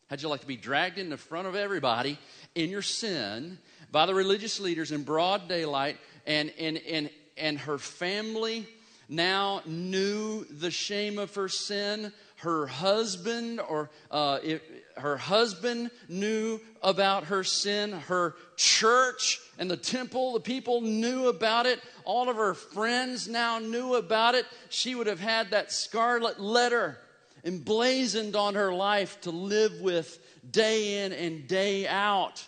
How'd 0.08 0.22
you 0.22 0.28
like 0.28 0.40
to 0.40 0.46
be 0.46 0.56
dragged 0.56 0.98
in 0.98 1.10
the 1.10 1.16
front 1.16 1.48
of 1.48 1.54
everybody 1.54 2.18
in 2.54 2.70
your 2.70 2.82
sin 2.82 3.58
by 3.90 4.06
the 4.06 4.14
religious 4.14 4.60
leaders 4.60 4.92
in 4.92 5.02
broad 5.02 5.48
daylight 5.48 5.98
and, 6.26 6.52
and, 6.58 6.78
and, 6.88 7.10
and 7.36 7.58
her 7.58 7.78
family 7.78 8.66
now 9.08 9.62
knew 9.66 10.44
the 10.44 10.70
shame 10.70 11.18
of 11.18 11.34
her 11.34 11.48
sin. 11.48 12.12
Her 12.36 12.66
husband, 12.66 13.60
or 13.60 13.90
uh, 14.10 14.40
it, 14.42 14.62
her 14.96 15.16
husband 15.16 15.90
knew 16.08 16.60
about 16.82 17.24
her 17.24 17.44
sin. 17.44 17.92
Her 17.92 18.34
church 18.56 19.40
and 19.58 19.70
the 19.70 19.76
temple, 19.76 20.34
the 20.34 20.40
people 20.40 20.80
knew 20.82 21.28
about 21.28 21.66
it. 21.66 21.80
All 22.04 22.28
of 22.28 22.36
her 22.36 22.54
friends 22.54 23.26
now 23.26 23.58
knew 23.58 23.94
about 23.94 24.34
it. 24.34 24.44
She 24.68 24.94
would 24.94 25.06
have 25.06 25.20
had 25.20 25.50
that 25.50 25.72
scarlet 25.72 26.40
letter 26.40 26.98
emblazoned 27.44 28.36
on 28.36 28.54
her 28.54 28.74
life 28.74 29.20
to 29.22 29.30
live 29.30 29.80
with 29.80 30.18
day 30.50 31.04
in 31.04 31.12
and 31.12 31.46
day 31.46 31.86
out. 31.86 32.46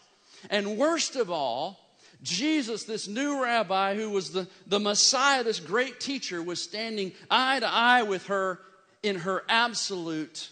And 0.51 0.77
worst 0.77 1.17
of 1.17 1.31
all, 1.31 1.88
Jesus, 2.23 2.85
this 2.85 3.07
new 3.07 3.43
rabbi 3.43 3.95
who 3.95 4.11
was 4.11 4.33
the, 4.33 4.49
the 4.67 4.81
Messiah, 4.81 5.45
this 5.45 5.61
great 5.61 6.01
teacher, 6.01 6.43
was 6.43 6.61
standing 6.61 7.13
eye 7.31 7.61
to 7.61 7.69
eye 7.69 8.03
with 8.03 8.27
her 8.27 8.61
in 9.03 9.17
her 9.17 9.45
absolute 9.49 10.51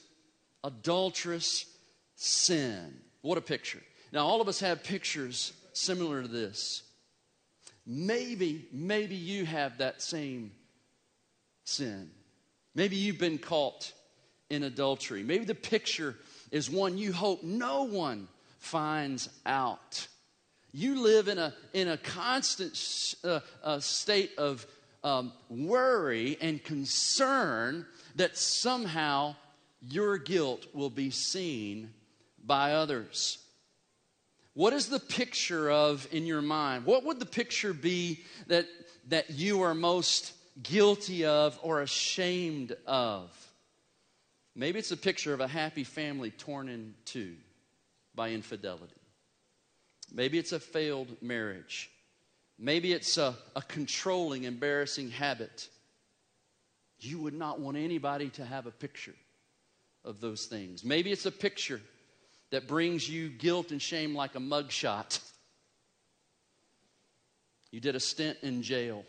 adulterous 0.62 1.66
sin. 2.14 2.94
What 3.22 3.38
a 3.38 3.42
picture. 3.42 3.82
Now, 4.12 4.26
all 4.26 4.40
of 4.40 4.48
us 4.48 4.60
have 4.60 4.84
pictures 4.84 5.52
similar 5.72 6.22
to 6.22 6.28
this. 6.28 6.82
Maybe, 7.84 8.66
maybe 8.72 9.16
you 9.16 9.44
have 9.44 9.78
that 9.78 10.02
same 10.02 10.52
sin. 11.64 12.10
Maybe 12.74 12.96
you've 12.96 13.18
been 13.18 13.38
caught 13.38 13.92
in 14.50 14.62
adultery. 14.62 15.22
Maybe 15.22 15.44
the 15.44 15.54
picture 15.54 16.16
is 16.50 16.70
one 16.70 16.98
you 16.98 17.12
hope 17.12 17.42
no 17.42 17.84
one 17.84 18.28
finds 18.58 19.28
out. 19.44 20.08
You 20.76 21.00
live 21.00 21.28
in 21.28 21.38
a, 21.38 21.54
in 21.72 21.88
a 21.88 21.96
constant 21.96 23.14
uh, 23.24 23.40
uh, 23.64 23.80
state 23.80 24.32
of 24.36 24.66
um, 25.02 25.32
worry 25.48 26.36
and 26.38 26.62
concern 26.62 27.86
that 28.16 28.36
somehow 28.36 29.36
your 29.80 30.18
guilt 30.18 30.66
will 30.74 30.90
be 30.90 31.08
seen 31.08 31.94
by 32.44 32.74
others. 32.74 33.38
What 34.52 34.74
is 34.74 34.90
the 34.90 35.00
picture 35.00 35.70
of 35.70 36.06
in 36.12 36.26
your 36.26 36.42
mind? 36.42 36.84
What 36.84 37.04
would 37.04 37.20
the 37.20 37.24
picture 37.24 37.72
be 37.72 38.20
that, 38.48 38.66
that 39.08 39.30
you 39.30 39.62
are 39.62 39.74
most 39.74 40.34
guilty 40.62 41.24
of 41.24 41.58
or 41.62 41.80
ashamed 41.80 42.76
of? 42.86 43.30
Maybe 44.54 44.78
it's 44.78 44.92
a 44.92 44.98
picture 44.98 45.32
of 45.32 45.40
a 45.40 45.48
happy 45.48 45.84
family 45.84 46.32
torn 46.32 46.68
in 46.68 46.92
two 47.06 47.36
by 48.14 48.32
infidelity. 48.32 48.92
Maybe 50.12 50.38
it's 50.38 50.52
a 50.52 50.60
failed 50.60 51.08
marriage. 51.20 51.90
Maybe 52.58 52.92
it's 52.92 53.18
a, 53.18 53.34
a 53.54 53.62
controlling, 53.62 54.44
embarrassing 54.44 55.10
habit. 55.10 55.68
You 57.00 57.18
would 57.18 57.34
not 57.34 57.60
want 57.60 57.76
anybody 57.76 58.30
to 58.30 58.44
have 58.44 58.66
a 58.66 58.70
picture 58.70 59.14
of 60.04 60.20
those 60.20 60.46
things. 60.46 60.84
Maybe 60.84 61.12
it's 61.12 61.26
a 61.26 61.32
picture 61.32 61.80
that 62.50 62.66
brings 62.66 63.08
you 63.08 63.28
guilt 63.28 63.72
and 63.72 63.82
shame 63.82 64.14
like 64.14 64.34
a 64.36 64.38
mugshot. 64.38 65.20
You 67.70 67.80
did 67.80 67.96
a 67.96 68.00
stint 68.00 68.38
in 68.42 68.62
jail 68.62 69.04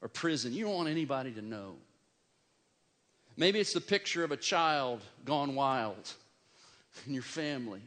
or 0.00 0.08
prison. 0.08 0.52
You 0.52 0.64
don't 0.64 0.74
want 0.74 0.88
anybody 0.88 1.32
to 1.32 1.42
know. 1.42 1.74
Maybe 3.36 3.58
it's 3.58 3.72
the 3.72 3.80
picture 3.80 4.22
of 4.24 4.30
a 4.30 4.36
child 4.36 5.02
gone 5.24 5.54
wild 5.54 6.12
in 7.06 7.12
your 7.12 7.24
family 7.24 7.82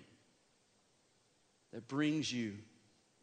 that 1.77 1.87
brings 1.87 2.33
you 2.33 2.53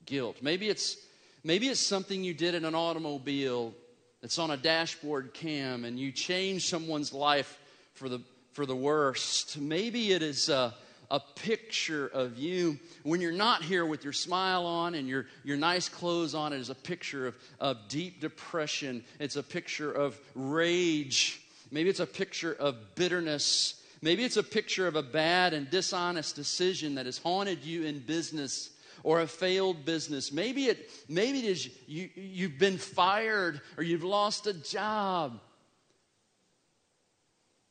guilt. 0.07 0.37
Maybe 0.41 0.69
it's 0.69 0.97
maybe 1.43 1.67
it's 1.67 1.85
something 1.85 2.23
you 2.23 2.35
did 2.35 2.55
in 2.55 2.65
an 2.65 2.77
automobile 2.77 3.75
that's 4.21 4.39
on 4.39 4.53
a 4.53 4.57
dashboard 4.57 5.35
cam 5.35 5.85
and 5.85 5.99
you 5.99 6.13
changed 6.13 6.69
someone's 6.69 7.13
life 7.13 7.59
for 7.95 8.09
the 8.09 8.21
for 8.53 8.65
the 8.65 8.77
worst. 8.77 9.59
Maybe 9.59 10.13
it 10.13 10.23
is 10.23 10.51
a, 10.51 10.73
a 11.11 11.19
picture 11.19 12.07
of 12.07 12.39
you 12.39 12.79
when 13.03 13.21
you're 13.21 13.33
not 13.33 13.65
here 13.65 13.85
with 13.85 14.05
your 14.05 14.13
smile 14.13 14.67
on 14.67 14.95
and 14.95 15.09
your, 15.09 15.27
your 15.43 15.57
nice 15.57 15.89
clothes 15.89 16.37
on. 16.37 16.53
It 16.53 16.61
is 16.61 16.71
a 16.71 16.77
picture 16.77 17.27
of, 17.27 17.35
of 17.59 17.89
deep 17.89 18.21
depression. 18.21 19.03
It's 19.19 19.35
a 19.35 19.43
picture 19.43 19.91
of 19.91 20.17
rage. 20.37 21.43
Maybe 21.73 21.91
it's 21.91 21.99
a 21.99 22.07
picture 22.07 22.53
of 22.53 22.95
bitterness. 22.95 23.83
Maybe 24.05 24.23
it's 24.23 24.37
a 24.37 24.43
picture 24.43 24.87
of 24.87 24.97
a 24.97 25.03
bad 25.03 25.55
and 25.55 25.71
dishonest 25.71 26.37
decision 26.37 26.97
that 26.97 27.07
has 27.07 27.17
haunted 27.17 27.65
you 27.65 27.85
in 27.85 28.01
business 28.01 28.69
or 29.03 29.23
a 29.23 29.27
failed 29.27 29.87
business. 29.87 30.31
Maybe 30.31 30.67
it, 30.67 30.91
maybe 31.09 31.39
it 31.39 31.47
is 31.47 31.71
you, 31.87 32.11
you've 32.15 32.59
been 32.59 32.77
fired 32.77 33.63
or 33.79 33.83
you've 33.83 34.05
lost 34.05 34.47
a 34.47 34.53
job. 34.53 35.41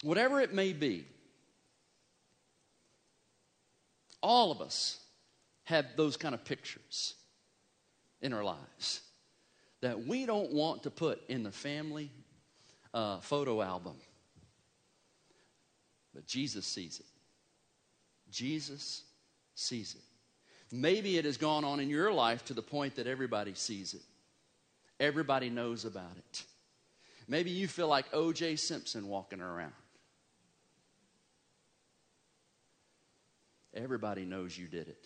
Whatever 0.01 0.41
it 0.41 0.55
may 0.55 0.73
be, 0.73 1.05
all 4.19 4.51
of 4.51 4.59
us 4.59 4.99
have 5.65 5.85
those 5.95 6.17
kind 6.17 6.33
of 6.33 6.43
pictures 6.43 7.13
in 8.23 8.33
our 8.33 8.43
lives 8.43 9.01
that 9.81 10.07
we 10.07 10.25
don't 10.25 10.51
want 10.51 10.81
to 10.81 10.89
put 10.89 11.21
in 11.29 11.43
the 11.43 11.51
family 11.51 12.09
uh, 12.91 13.19
photo 13.19 13.61
album. 13.61 13.97
But 16.13 16.27
Jesus 16.27 16.65
sees 16.65 16.99
it. 16.99 17.05
Jesus 18.29 19.03
sees 19.55 19.95
it. 19.95 20.01
Maybe 20.75 21.17
it 21.17 21.25
has 21.25 21.37
gone 21.37 21.63
on 21.63 21.79
in 21.79 21.89
your 21.89 22.11
life 22.11 22.45
to 22.45 22.53
the 22.53 22.61
point 22.61 22.95
that 22.95 23.07
everybody 23.07 23.53
sees 23.53 23.93
it, 23.93 24.01
everybody 24.99 25.49
knows 25.49 25.85
about 25.85 26.17
it. 26.17 26.43
Maybe 27.27 27.51
you 27.51 27.67
feel 27.67 27.87
like 27.87 28.05
O.J. 28.11 28.57
Simpson 28.57 29.07
walking 29.07 29.39
around. 29.39 29.71
Everybody 33.73 34.25
knows 34.25 34.57
you 34.57 34.67
did 34.67 34.87
it. 34.87 35.05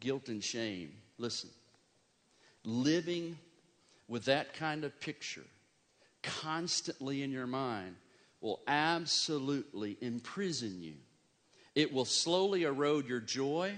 Guilt 0.00 0.28
and 0.28 0.44
shame. 0.44 0.92
Listen, 1.16 1.48
living 2.64 3.38
with 4.08 4.26
that 4.26 4.52
kind 4.52 4.84
of 4.84 5.00
picture 5.00 5.44
constantly 6.40 7.22
in 7.22 7.30
your 7.30 7.46
mind 7.46 7.96
will 8.40 8.60
absolutely 8.66 9.96
imprison 10.00 10.80
you. 10.82 10.94
It 11.74 11.92
will 11.92 12.04
slowly 12.04 12.64
erode 12.64 13.08
your 13.08 13.20
joy, 13.20 13.74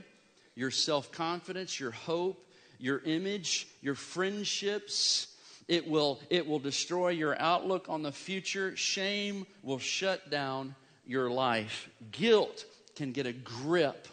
your 0.55 0.71
self 0.71 1.13
confidence, 1.13 1.79
your 1.79 1.93
hope, 1.93 2.47
your 2.79 3.01
image, 3.05 3.69
your 3.81 3.95
friendships, 3.95 5.29
it 5.69 5.89
will, 5.89 6.21
it 6.31 6.47
will 6.47 6.59
destroy 6.59 7.09
your 7.09 7.41
outlook 7.41 7.89
on 7.89 8.03
the 8.03 8.13
future. 8.13 8.77
Shame 8.77 9.47
will 9.63 9.79
shut 9.79 10.31
down 10.31 10.75
your 11.05 11.29
life. 11.31 11.89
Guilt 12.13 12.65
can 12.95 13.13
get 13.13 13.27
a 13.27 13.33
grip 13.33 14.07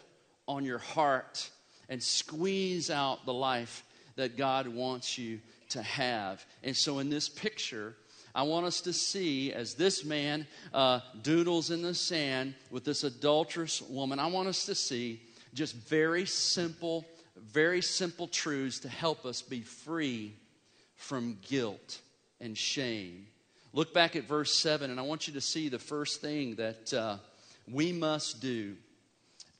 on 0.48 0.64
your 0.64 0.78
heart 0.78 1.48
and 1.88 2.02
squeeze 2.02 2.90
out 2.90 3.24
the 3.24 3.32
life 3.32 3.84
that 4.16 4.36
God 4.36 4.66
wants 4.66 5.16
you 5.16 5.40
to 5.70 5.82
have. 5.82 6.44
And 6.62 6.76
so, 6.76 6.98
in 6.98 7.08
this 7.08 7.28
picture, 7.28 7.94
I 8.34 8.42
want 8.42 8.66
us 8.66 8.80
to 8.82 8.92
see 8.92 9.52
as 9.52 9.74
this 9.74 10.04
man 10.04 10.46
uh, 10.72 11.00
doodles 11.22 11.70
in 11.70 11.82
the 11.82 11.94
sand 11.94 12.54
with 12.70 12.84
this 12.84 13.04
adulterous 13.04 13.80
woman, 13.80 14.18
I 14.18 14.26
want 14.26 14.48
us 14.48 14.66
to 14.66 14.74
see 14.74 15.22
just 15.54 15.76
very 15.76 16.26
simple, 16.26 17.04
very 17.36 17.80
simple 17.80 18.26
truths 18.26 18.80
to 18.80 18.88
help 18.88 19.24
us 19.24 19.40
be 19.40 19.60
free 19.60 20.34
from 20.96 21.38
guilt 21.48 22.00
and 22.40 22.58
shame. 22.58 23.26
Look 23.72 23.94
back 23.94 24.16
at 24.16 24.24
verse 24.24 24.54
7, 24.54 24.90
and 24.90 24.98
I 24.98 25.04
want 25.04 25.28
you 25.28 25.34
to 25.34 25.40
see 25.40 25.68
the 25.68 25.78
first 25.78 26.20
thing 26.20 26.56
that 26.56 26.92
uh, 26.92 27.16
we 27.70 27.92
must 27.92 28.40
do 28.40 28.74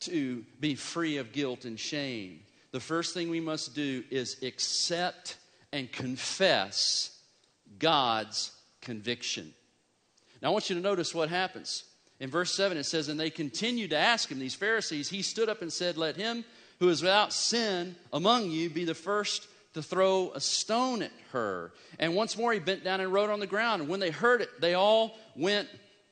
to 0.01 0.45
be 0.61 0.75
free 0.75 1.19
of 1.19 1.33
guilt 1.33 1.65
and 1.65 1.79
shame. 1.79 2.41
The 2.73 2.81
first 2.81 3.15
thing 3.15 3.31
we 3.31 3.41
must 3.41 3.75
do 3.75 4.03
is 4.11 4.43
accept 4.43 5.37
and 5.73 5.91
confess 5.91 7.17
God's 7.79 8.53
conviction. 8.85 9.53
Now, 10.41 10.49
I 10.49 10.53
want 10.53 10.71
you 10.71 10.77
to 10.77 10.83
notice 10.83 11.15
what 11.15 11.29
happens. 11.29 11.85
In 12.21 12.31
verse 12.31 12.55
7, 12.55 12.77
it 12.77 12.85
says, 12.85 13.09
And 13.09 13.19
they 13.19 13.31
continued 13.31 13.91
to 13.91 13.99
ask 13.99 14.31
him, 14.31 14.39
these 14.39 14.55
Pharisees, 14.55 15.09
he 15.09 15.23
stood 15.23 15.49
up 15.49 15.63
and 15.63 15.73
said, 15.73 15.97
Let 15.97 16.17
him 16.17 16.45
who 16.79 16.89
is 16.89 17.03
without 17.03 17.33
sin 17.33 17.97
among 18.13 18.51
you 18.51 18.69
be 18.69 18.85
the 18.85 18.95
first 18.95 19.49
to 19.75 19.83
throw 19.83 20.31
a 20.35 20.41
stone 20.41 21.03
at 21.03 21.11
her. 21.33 21.73
And 21.99 22.15
once 22.15 22.39
more 22.39 22.53
he 22.53 22.59
bent 22.59 22.85
down 22.85 23.01
and 23.01 23.13
wrote 23.13 23.31
on 23.31 23.41
the 23.41 23.47
ground. 23.47 23.83
And 23.83 23.91
when 23.91 24.01
they 24.01 24.11
heard 24.11 24.41
it, 24.41 24.61
they 24.61 24.75
all 24.75 25.19
went 25.37 25.69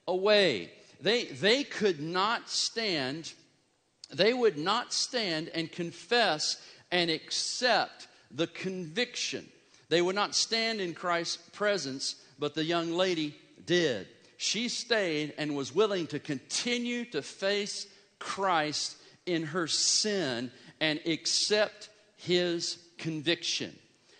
away. 0.08 0.72
They, 1.00 1.24
they 1.24 1.64
could 1.64 2.00
not 2.00 2.48
stand, 2.48 3.32
they 4.12 4.32
would 4.32 4.58
not 4.58 4.92
stand 4.92 5.48
and 5.48 5.70
confess 5.70 6.60
and 6.90 7.10
accept 7.10 8.08
the 8.30 8.46
conviction. 8.46 9.46
They 9.88 10.02
would 10.02 10.14
not 10.14 10.34
stand 10.34 10.80
in 10.80 10.94
Christ's 10.94 11.36
presence, 11.50 12.16
but 12.42 12.54
the 12.54 12.64
young 12.64 12.90
lady 12.90 13.36
did. 13.66 14.08
She 14.36 14.68
stayed 14.68 15.32
and 15.38 15.54
was 15.54 15.72
willing 15.72 16.08
to 16.08 16.18
continue 16.18 17.04
to 17.12 17.22
face 17.22 17.86
Christ 18.18 18.96
in 19.26 19.44
her 19.44 19.68
sin 19.68 20.50
and 20.80 20.98
accept 21.06 21.88
his 22.16 22.78
conviction. 22.98 23.72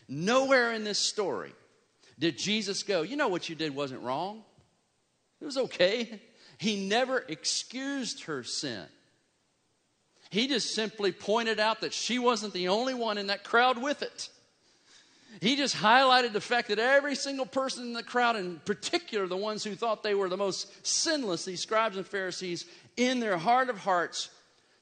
Nowhere 0.07 0.73
in 0.73 0.85
this 0.85 1.01
story 1.01 1.53
did 2.17 2.39
Jesus 2.39 2.85
go, 2.85 3.03
You 3.03 3.17
know 3.17 3.27
what 3.27 3.49
you 3.49 3.57
did 3.57 3.75
wasn't 3.75 4.03
wrong. 4.03 4.45
It 5.41 5.45
was 5.45 5.57
okay. 5.57 6.23
He 6.59 6.89
never 6.89 7.19
excused 7.19 8.27
her 8.27 8.45
sin. 8.45 8.85
He 10.31 10.47
just 10.47 10.77
simply 10.77 11.11
pointed 11.11 11.59
out 11.59 11.81
that 11.81 11.93
she 11.93 12.21
wasn't 12.21 12.55
the 12.55 12.69
only 12.69 12.95
one 12.95 13.19
in 13.19 13.27
that 13.27 13.43
crowd 13.43 13.83
with 13.83 14.01
it. 14.03 14.29
He 15.41 15.57
just 15.57 15.77
highlighted 15.77 16.33
the 16.33 16.41
fact 16.41 16.69
that 16.69 16.79
every 16.79 17.15
single 17.15 17.47
person 17.47 17.85
in 17.85 17.93
the 17.93 18.03
crowd, 18.03 18.37
in 18.37 18.61
particular 18.65 19.27
the 19.27 19.37
ones 19.37 19.65
who 19.65 19.75
thought 19.75 20.03
they 20.03 20.15
were 20.15 20.29
the 20.29 20.37
most 20.37 20.87
sinless, 20.87 21.45
these 21.45 21.61
scribes 21.61 21.97
and 21.97 22.07
Pharisees, 22.07 22.67
in 22.97 23.21
their 23.21 23.39
heart 23.39 23.71
of 23.71 23.79
hearts 23.79 24.31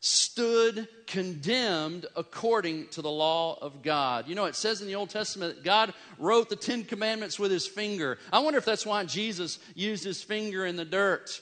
stood 0.01 0.89
condemned 1.07 2.07
according 2.17 2.89
to 2.89 3.03
the 3.03 3.11
law 3.11 3.59
of 3.61 3.83
God. 3.83 4.27
You 4.29 4.35
know, 4.35 4.47
it 4.47 4.57
says 4.57 4.81
in 4.81 4.87
the 4.87 4.95
Old 4.95 5.11
Testament 5.11 5.57
that 5.57 5.65
God 5.65 5.93
wrote 6.19 6.49
the 6.49 6.57
Ten 6.57 6.85
Commandments 6.85 7.39
with 7.39 7.51
his 7.51 7.67
finger. 7.67 8.19
I 8.33 8.39
wonder 8.39 8.59
if 8.59 8.65
that's 8.65 8.87
why 8.87 9.05
Jesus 9.05 9.59
used 9.75 10.05
his 10.05 10.23
finger 10.23 10.65
in 10.65 10.77
the 10.77 10.87
dirt. 10.87 11.41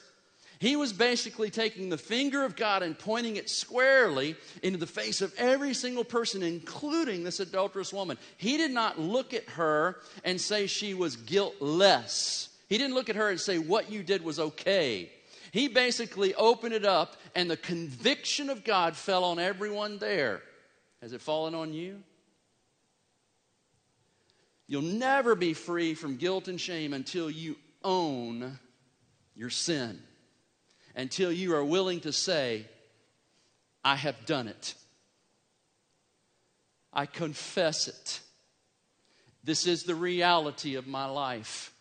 He 0.59 0.75
was 0.75 0.91
basically 0.91 1.49
taking 1.49 1.87
the 1.87 1.97
finger 1.97 2.43
of 2.43 2.57
God 2.57 2.83
and 2.83 2.99
pointing 2.99 3.37
it 3.37 3.49
squarely 3.49 4.35
into 4.61 4.77
the 4.77 4.85
face 4.85 5.21
of 5.21 5.33
every 5.37 5.73
single 5.73 6.03
person, 6.03 6.43
including 6.43 7.23
this 7.23 7.39
adulterous 7.39 7.93
woman. 7.93 8.17
He 8.35 8.57
did 8.57 8.71
not 8.71 8.99
look 8.99 9.33
at 9.33 9.47
her 9.51 9.99
and 10.25 10.39
say 10.39 10.67
she 10.67 10.93
was 10.93 11.15
guiltless. 11.15 12.49
He 12.67 12.77
didn't 12.77 12.93
look 12.93 13.09
at 13.09 13.15
her 13.15 13.29
and 13.29 13.39
say, 13.39 13.57
What 13.57 13.89
you 13.89 14.03
did 14.03 14.21
was 14.21 14.37
okay. 14.37 15.09
He 15.51 15.69
basically 15.69 16.35
opened 16.35 16.73
it 16.73 16.85
up, 16.85 17.15
and 17.35 17.49
the 17.49 17.57
conviction 17.57 18.49
of 18.49 18.63
God 18.65 18.97
fell 18.97 19.23
on 19.23 19.39
everyone 19.39 19.97
there. 19.97 20.41
Has 21.01 21.13
it 21.13 21.21
fallen 21.21 21.55
on 21.55 21.73
you? 21.73 22.03
You'll 24.67 24.81
never 24.81 25.35
be 25.35 25.53
free 25.53 25.95
from 25.95 26.17
guilt 26.17 26.47
and 26.47 26.59
shame 26.59 26.93
until 26.93 27.31
you 27.31 27.55
own 27.83 28.59
your 29.35 29.49
sin, 29.49 29.99
until 30.95 31.31
you 31.31 31.55
are 31.55 31.63
willing 31.63 31.99
to 32.01 32.11
say, 32.11 32.65
I 33.83 33.95
have 33.95 34.25
done 34.25 34.47
it. 34.47 34.75
I 36.91 37.05
confess 37.05 37.87
it. 37.87 38.19
This 39.43 39.67
is 39.67 39.83
the 39.83 39.95
reality 39.95 40.75
of 40.75 40.87
my 40.87 41.05
life. 41.05 41.73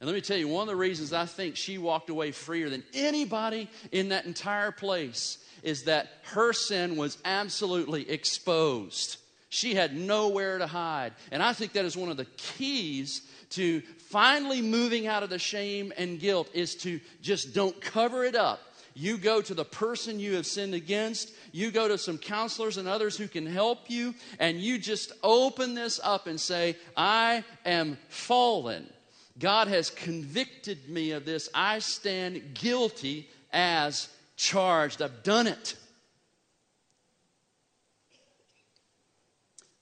And 0.00 0.06
let 0.06 0.14
me 0.14 0.22
tell 0.22 0.38
you, 0.38 0.48
one 0.48 0.62
of 0.62 0.68
the 0.68 0.76
reasons 0.76 1.12
I 1.12 1.26
think 1.26 1.56
she 1.56 1.76
walked 1.76 2.08
away 2.08 2.32
freer 2.32 2.70
than 2.70 2.82
anybody 2.94 3.68
in 3.92 4.08
that 4.08 4.24
entire 4.24 4.72
place 4.72 5.38
is 5.62 5.84
that 5.84 6.08
her 6.22 6.54
sin 6.54 6.96
was 6.96 7.18
absolutely 7.24 8.08
exposed. 8.08 9.18
She 9.50 9.74
had 9.74 9.94
nowhere 9.94 10.58
to 10.58 10.66
hide. 10.66 11.12
And 11.30 11.42
I 11.42 11.52
think 11.52 11.72
that 11.72 11.84
is 11.84 11.96
one 11.96 12.08
of 12.08 12.16
the 12.16 12.24
keys 12.36 13.22
to 13.50 13.80
finally 14.08 14.62
moving 14.62 15.06
out 15.06 15.22
of 15.22 15.30
the 15.30 15.38
shame 15.38 15.92
and 15.96 16.18
guilt 16.18 16.48
is 16.54 16.74
to 16.76 17.00
just 17.20 17.54
don't 17.54 17.80
cover 17.80 18.24
it 18.24 18.34
up. 18.34 18.60
You 18.94 19.18
go 19.18 19.40
to 19.40 19.54
the 19.54 19.64
person 19.64 20.18
you 20.18 20.34
have 20.34 20.46
sinned 20.46 20.74
against. 20.74 21.32
You 21.52 21.70
go 21.70 21.88
to 21.88 21.96
some 21.96 22.18
counselors 22.18 22.76
and 22.76 22.88
others 22.88 23.16
who 23.16 23.28
can 23.28 23.46
help 23.46 23.88
you. 23.88 24.14
And 24.38 24.60
you 24.60 24.78
just 24.78 25.12
open 25.22 25.74
this 25.74 26.00
up 26.02 26.26
and 26.26 26.40
say, 26.40 26.76
I 26.96 27.44
am 27.64 27.98
fallen. 28.08 28.88
God 29.38 29.68
has 29.68 29.90
convicted 29.90 30.88
me 30.88 31.12
of 31.12 31.24
this. 31.24 31.48
I 31.54 31.78
stand 31.78 32.54
guilty 32.54 33.28
as 33.52 34.08
charged. 34.36 35.00
I've 35.00 35.22
done 35.22 35.46
it. 35.46 35.76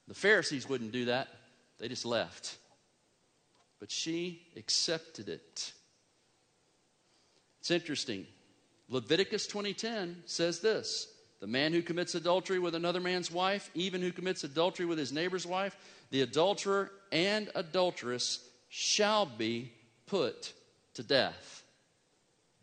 The 0.06 0.14
Pharisees 0.14 0.68
wouldn't 0.68 0.92
do 0.92 1.06
that, 1.06 1.28
they 1.78 1.88
just 1.88 2.06
left. 2.06 2.56
But 3.80 3.90
she 3.90 4.42
accepted 4.56 5.28
it. 5.28 5.72
It's 7.60 7.70
interesting. 7.70 8.26
Leviticus 8.88 9.46
20:10 9.46 10.22
says 10.26 10.60
this, 10.60 11.08
the 11.40 11.46
man 11.46 11.72
who 11.72 11.82
commits 11.82 12.14
adultery 12.14 12.58
with 12.58 12.74
another 12.74 13.00
man's 13.00 13.30
wife, 13.30 13.70
even 13.74 14.02
who 14.02 14.10
commits 14.10 14.42
adultery 14.44 14.86
with 14.86 14.98
his 14.98 15.12
neighbor's 15.12 15.46
wife, 15.46 15.76
the 16.10 16.22
adulterer 16.22 16.90
and 17.12 17.50
adulteress 17.54 18.40
shall 18.68 19.26
be 19.26 19.72
put 20.06 20.52
to 20.94 21.02
death. 21.02 21.62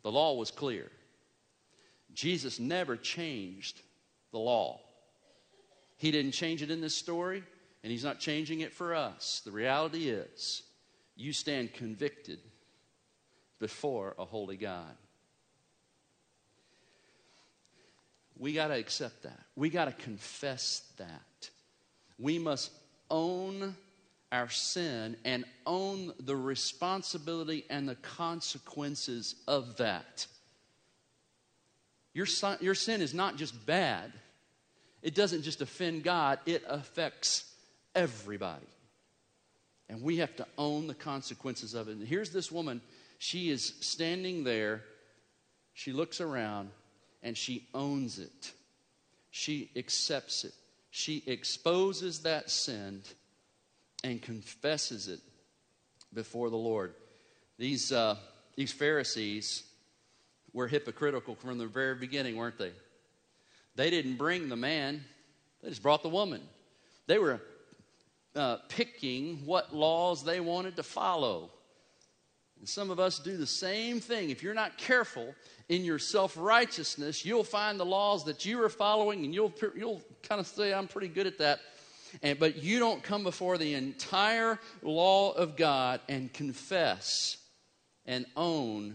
The 0.02 0.12
law 0.12 0.34
was 0.34 0.50
clear. 0.50 0.90
Jesus 2.12 2.58
never 2.58 2.96
changed 2.96 3.80
the 4.32 4.38
law. 4.38 4.80
He 5.96 6.10
didn't 6.10 6.32
change 6.32 6.62
it 6.62 6.70
in 6.70 6.80
this 6.80 6.94
story, 6.94 7.42
and 7.82 7.90
He's 7.90 8.04
not 8.04 8.20
changing 8.20 8.60
it 8.60 8.74
for 8.74 8.94
us. 8.94 9.40
The 9.44 9.52
reality 9.52 10.10
is, 10.10 10.62
you 11.16 11.32
stand 11.32 11.72
convicted 11.72 12.38
before 13.58 14.14
a 14.18 14.24
holy 14.24 14.56
God. 14.56 14.94
We 18.38 18.52
got 18.52 18.68
to 18.68 18.74
accept 18.74 19.22
that. 19.22 19.40
We 19.56 19.70
got 19.70 19.86
to 19.86 19.92
confess 19.92 20.82
that. 20.98 21.50
We 22.18 22.38
must 22.38 22.70
own 23.10 23.74
our 24.30 24.50
sin 24.50 25.16
and 25.24 25.44
own 25.64 26.12
the 26.20 26.36
responsibility 26.36 27.64
and 27.70 27.88
the 27.88 27.94
consequences 27.94 29.36
of 29.48 29.78
that. 29.78 30.26
Your, 32.12 32.26
son, 32.26 32.58
your 32.60 32.74
sin 32.74 33.00
is 33.00 33.14
not 33.14 33.36
just 33.36 33.66
bad, 33.66 34.12
it 35.02 35.14
doesn't 35.14 35.42
just 35.42 35.62
offend 35.62 36.02
God, 36.02 36.38
it 36.46 36.64
affects 36.66 37.44
everybody. 37.94 38.66
And 39.88 40.02
we 40.02 40.16
have 40.18 40.34
to 40.36 40.46
own 40.58 40.86
the 40.86 40.94
consequences 40.94 41.74
of 41.74 41.88
it. 41.88 41.96
And 41.96 42.06
here's 42.06 42.30
this 42.30 42.50
woman, 42.50 42.80
she 43.18 43.50
is 43.50 43.74
standing 43.80 44.44
there, 44.44 44.82
she 45.74 45.92
looks 45.92 46.20
around, 46.20 46.70
and 47.22 47.36
she 47.36 47.66
owns 47.74 48.18
it. 48.18 48.52
She 49.30 49.70
accepts 49.76 50.44
it. 50.44 50.54
She 50.90 51.22
exposes 51.26 52.20
that 52.20 52.50
sin 52.50 53.02
and 54.02 54.20
confesses 54.22 55.08
it 55.08 55.20
before 56.12 56.50
the 56.50 56.56
Lord. 56.56 56.94
These, 57.58 57.92
uh, 57.92 58.16
these 58.56 58.72
Pharisees 58.72 59.64
were 60.52 60.68
hypocritical 60.68 61.34
from 61.34 61.58
the 61.58 61.66
very 61.66 61.94
beginning, 61.94 62.36
weren't 62.36 62.58
they? 62.58 62.72
They 63.74 63.90
didn't 63.90 64.16
bring 64.16 64.48
the 64.48 64.56
man, 64.56 65.04
they 65.62 65.68
just 65.68 65.82
brought 65.82 66.02
the 66.02 66.08
woman. 66.08 66.40
They 67.06 67.18
were 67.18 67.40
uh, 68.36 68.58
picking 68.68 69.44
what 69.46 69.74
laws 69.74 70.24
they 70.24 70.40
wanted 70.40 70.76
to 70.76 70.82
follow. 70.82 71.50
And 72.58 72.68
some 72.68 72.90
of 72.90 73.00
us 73.00 73.18
do 73.18 73.36
the 73.36 73.46
same 73.46 74.00
thing. 74.00 74.30
If 74.30 74.42
you're 74.42 74.54
not 74.54 74.78
careful 74.78 75.34
in 75.68 75.84
your 75.84 75.98
self 75.98 76.36
righteousness, 76.36 77.24
you'll 77.24 77.44
find 77.44 77.78
the 77.78 77.86
laws 77.86 78.24
that 78.24 78.44
you 78.44 78.62
are 78.62 78.68
following 78.68 79.24
and 79.24 79.34
you'll, 79.34 79.52
you'll 79.74 80.02
kind 80.22 80.40
of 80.40 80.46
say, 80.46 80.72
I'm 80.72 80.88
pretty 80.88 81.08
good 81.08 81.26
at 81.26 81.38
that. 81.38 81.60
And, 82.22 82.38
but 82.38 82.62
you 82.62 82.78
don't 82.78 83.02
come 83.02 83.24
before 83.24 83.58
the 83.58 83.74
entire 83.74 84.58
law 84.82 85.32
of 85.32 85.56
God 85.56 86.00
and 86.08 86.32
confess 86.32 87.36
and 88.06 88.24
own 88.36 88.94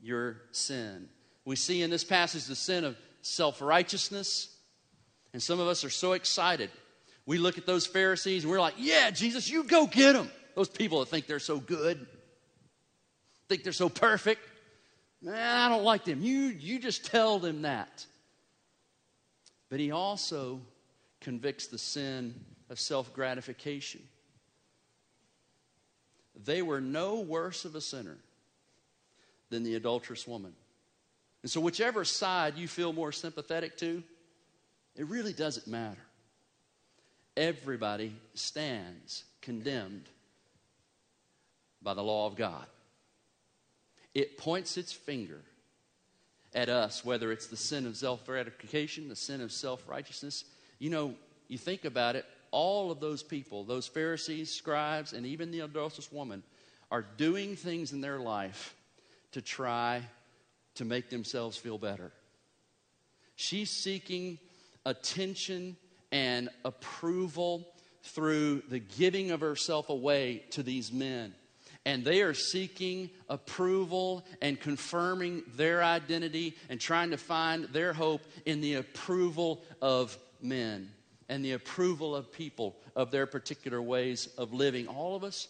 your 0.00 0.42
sin. 0.52 1.08
We 1.44 1.56
see 1.56 1.82
in 1.82 1.90
this 1.90 2.04
passage 2.04 2.46
the 2.46 2.54
sin 2.54 2.84
of 2.84 2.96
self 3.22 3.60
righteousness. 3.60 4.54
And 5.32 5.42
some 5.42 5.60
of 5.60 5.66
us 5.68 5.84
are 5.84 5.90
so 5.90 6.12
excited. 6.12 6.70
We 7.28 7.36
look 7.36 7.58
at 7.58 7.66
those 7.66 7.86
Pharisees 7.86 8.44
and 8.44 8.50
we're 8.50 8.58
like, 8.58 8.76
yeah, 8.78 9.10
Jesus, 9.10 9.50
you 9.50 9.62
go 9.62 9.86
get 9.86 10.14
them. 10.14 10.30
Those 10.54 10.70
people 10.70 11.00
that 11.00 11.10
think 11.10 11.26
they're 11.26 11.38
so 11.38 11.60
good, 11.60 12.06
think 13.50 13.64
they're 13.64 13.72
so 13.74 13.90
perfect. 13.90 14.40
Man, 15.20 15.34
I 15.34 15.68
don't 15.68 15.84
like 15.84 16.06
them. 16.06 16.22
You, 16.22 16.44
you 16.58 16.78
just 16.78 17.04
tell 17.04 17.38
them 17.38 17.62
that. 17.62 18.06
But 19.68 19.78
he 19.78 19.90
also 19.90 20.62
convicts 21.20 21.66
the 21.66 21.76
sin 21.76 22.34
of 22.70 22.80
self 22.80 23.12
gratification. 23.12 24.00
They 26.46 26.62
were 26.62 26.80
no 26.80 27.20
worse 27.20 27.66
of 27.66 27.74
a 27.74 27.82
sinner 27.82 28.16
than 29.50 29.64
the 29.64 29.74
adulterous 29.74 30.26
woman. 30.26 30.54
And 31.42 31.50
so, 31.50 31.60
whichever 31.60 32.06
side 32.06 32.56
you 32.56 32.68
feel 32.68 32.94
more 32.94 33.12
sympathetic 33.12 33.76
to, 33.78 34.02
it 34.96 35.06
really 35.08 35.34
doesn't 35.34 35.66
matter. 35.66 36.07
Everybody 37.38 38.16
stands 38.34 39.22
condemned 39.42 40.08
by 41.80 41.94
the 41.94 42.02
law 42.02 42.26
of 42.26 42.34
God. 42.34 42.66
It 44.12 44.38
points 44.38 44.76
its 44.76 44.92
finger 44.92 45.40
at 46.52 46.68
us, 46.68 47.04
whether 47.04 47.30
it's 47.30 47.46
the 47.46 47.56
sin 47.56 47.86
of 47.86 47.96
self 47.96 48.26
gratification, 48.26 49.08
the 49.08 49.14
sin 49.14 49.40
of 49.40 49.52
self 49.52 49.88
righteousness, 49.88 50.46
you 50.80 50.90
know, 50.90 51.14
you 51.46 51.58
think 51.58 51.84
about 51.84 52.16
it, 52.16 52.24
all 52.50 52.90
of 52.90 52.98
those 52.98 53.22
people, 53.22 53.62
those 53.62 53.86
Pharisees, 53.86 54.52
scribes, 54.52 55.12
and 55.12 55.24
even 55.24 55.52
the 55.52 55.60
adulterous 55.60 56.10
woman, 56.10 56.42
are 56.90 57.06
doing 57.18 57.54
things 57.54 57.92
in 57.92 58.00
their 58.00 58.18
life 58.18 58.74
to 59.30 59.40
try 59.40 60.02
to 60.74 60.84
make 60.84 61.08
themselves 61.08 61.56
feel 61.56 61.78
better. 61.78 62.10
She's 63.36 63.70
seeking 63.70 64.40
attention 64.84 65.76
and 66.12 66.48
approval 66.64 67.68
through 68.02 68.62
the 68.68 68.78
giving 68.78 69.30
of 69.30 69.40
herself 69.40 69.88
away 69.88 70.44
to 70.50 70.62
these 70.62 70.92
men. 70.92 71.34
And 71.84 72.04
they 72.04 72.22
are 72.22 72.34
seeking 72.34 73.10
approval 73.28 74.24
and 74.42 74.60
confirming 74.60 75.42
their 75.56 75.82
identity 75.82 76.56
and 76.68 76.80
trying 76.80 77.10
to 77.10 77.16
find 77.16 77.64
their 77.64 77.92
hope 77.92 78.22
in 78.44 78.60
the 78.60 78.74
approval 78.74 79.62
of 79.80 80.18
men 80.42 80.90
and 81.28 81.44
the 81.44 81.52
approval 81.52 82.14
of 82.14 82.32
people 82.32 82.76
of 82.96 83.10
their 83.10 83.26
particular 83.26 83.80
ways 83.80 84.28
of 84.38 84.52
living. 84.52 84.86
All 84.86 85.14
of 85.16 85.24
us 85.24 85.48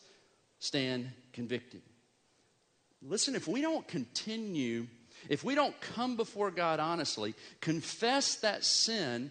stand 0.59 1.11
convicted. 1.33 1.83
Listen, 3.03 3.35
if 3.35 3.47
we 3.47 3.61
don't 3.61 3.87
continue, 3.87 4.87
if 5.29 5.45
we 5.45 5.55
don't 5.55 5.79
come 5.81 6.17
before 6.17 6.51
God 6.51 6.81
honestly, 6.81 7.35
confess 7.61 8.37
that 8.37 8.65
sin, 8.65 9.31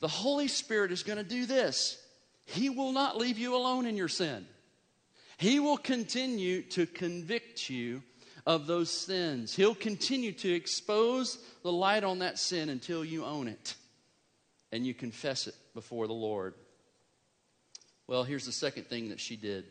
the 0.00 0.08
Holy 0.08 0.48
Spirit 0.48 0.92
is 0.92 1.02
going 1.02 1.18
to 1.18 1.24
do 1.24 1.46
this. 1.46 2.02
He 2.44 2.70
will 2.70 2.92
not 2.92 3.16
leave 3.16 3.38
you 3.38 3.54
alone 3.54 3.86
in 3.86 3.96
your 3.96 4.08
sin. 4.08 4.46
He 5.38 5.60
will 5.60 5.76
continue 5.76 6.62
to 6.62 6.86
convict 6.86 7.70
you 7.70 8.02
of 8.46 8.66
those 8.66 8.90
sins. 8.90 9.54
He'll 9.54 9.74
continue 9.74 10.32
to 10.32 10.52
expose 10.52 11.38
the 11.62 11.72
light 11.72 12.04
on 12.04 12.18
that 12.20 12.38
sin 12.38 12.68
until 12.68 13.04
you 13.04 13.24
own 13.24 13.48
it 13.48 13.74
and 14.72 14.86
you 14.86 14.94
confess 14.94 15.46
it 15.46 15.54
before 15.74 16.06
the 16.06 16.12
Lord. 16.12 16.54
Well, 18.06 18.24
here's 18.24 18.46
the 18.46 18.52
second 18.52 18.86
thing 18.86 19.10
that 19.10 19.20
she 19.20 19.36
did 19.36 19.64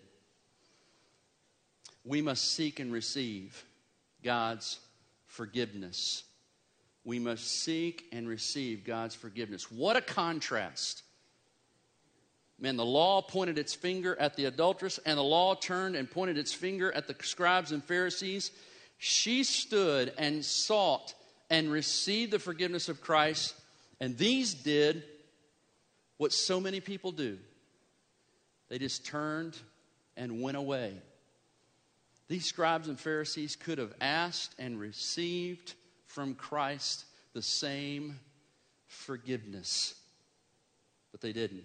we 2.05 2.21
must 2.21 2.53
seek 2.53 2.79
and 2.79 2.91
receive 2.91 3.65
God's 4.23 4.79
forgiveness. 5.27 6.23
We 7.09 7.17
must 7.17 7.63
seek 7.63 8.05
and 8.11 8.27
receive 8.27 8.83
God's 8.83 9.15
forgiveness. 9.15 9.71
What 9.71 9.97
a 9.97 10.01
contrast. 10.01 11.01
Man, 12.59 12.77
the 12.77 12.85
law 12.85 13.23
pointed 13.23 13.57
its 13.57 13.73
finger 13.73 14.15
at 14.19 14.35
the 14.35 14.45
adulteress, 14.45 14.99
and 15.03 15.17
the 15.17 15.23
law 15.23 15.55
turned 15.55 15.95
and 15.95 16.07
pointed 16.07 16.37
its 16.37 16.53
finger 16.53 16.91
at 16.91 17.07
the 17.07 17.15
scribes 17.23 17.71
and 17.71 17.83
Pharisees. 17.83 18.51
She 18.99 19.43
stood 19.43 20.13
and 20.19 20.45
sought 20.45 21.15
and 21.49 21.71
received 21.71 22.31
the 22.31 22.37
forgiveness 22.37 22.89
of 22.89 23.01
Christ, 23.01 23.55
and 23.99 24.15
these 24.15 24.53
did 24.53 25.03
what 26.17 26.31
so 26.31 26.59
many 26.59 26.79
people 26.79 27.11
do 27.11 27.39
they 28.69 28.77
just 28.77 29.03
turned 29.03 29.57
and 30.15 30.43
went 30.43 30.57
away. 30.57 30.93
These 32.27 32.45
scribes 32.45 32.87
and 32.87 32.99
Pharisees 32.99 33.55
could 33.55 33.79
have 33.79 33.95
asked 33.99 34.53
and 34.59 34.79
received 34.79 35.73
from 36.09 36.33
Christ 36.33 37.05
the 37.33 37.41
same 37.41 38.19
forgiveness, 38.87 39.93
but 41.11 41.21
they 41.21 41.31
didn't. 41.31 41.63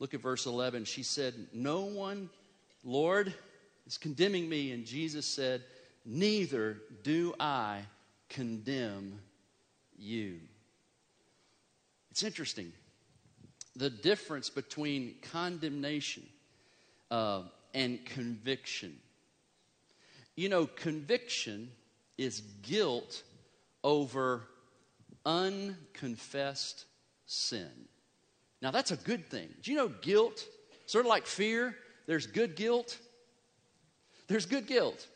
Look 0.00 0.12
at 0.12 0.20
verse 0.20 0.44
11. 0.46 0.84
She 0.84 1.02
said, 1.02 1.34
No 1.52 1.82
one, 1.82 2.30
Lord, 2.84 3.32
is 3.86 3.96
condemning 3.96 4.48
me. 4.48 4.72
And 4.72 4.84
Jesus 4.84 5.24
said, 5.24 5.62
Neither 6.04 6.78
do 7.04 7.34
I 7.38 7.82
condemn 8.28 9.20
you. 9.96 10.40
It's 12.10 12.24
interesting 12.24 12.72
the 13.76 13.90
difference 13.90 14.50
between 14.50 15.14
condemnation 15.30 16.26
uh, 17.12 17.42
and 17.72 18.04
conviction. 18.04 18.96
You 20.34 20.48
know, 20.48 20.66
conviction 20.66 21.70
is 22.18 22.42
guilt 22.62 23.22
over 23.82 24.42
unconfessed 25.24 26.84
sin. 27.26 27.70
Now, 28.60 28.72
that's 28.72 28.90
a 28.90 28.96
good 28.96 29.28
thing. 29.30 29.48
Do 29.62 29.70
you 29.70 29.76
know 29.76 29.88
guilt? 29.88 30.44
Sort 30.86 31.04
of 31.04 31.08
like 31.08 31.26
fear, 31.26 31.76
there's 32.06 32.26
good 32.26 32.56
guilt. 32.56 32.98
There's 34.26 34.46
good 34.46 34.66
guilt. 34.66 35.06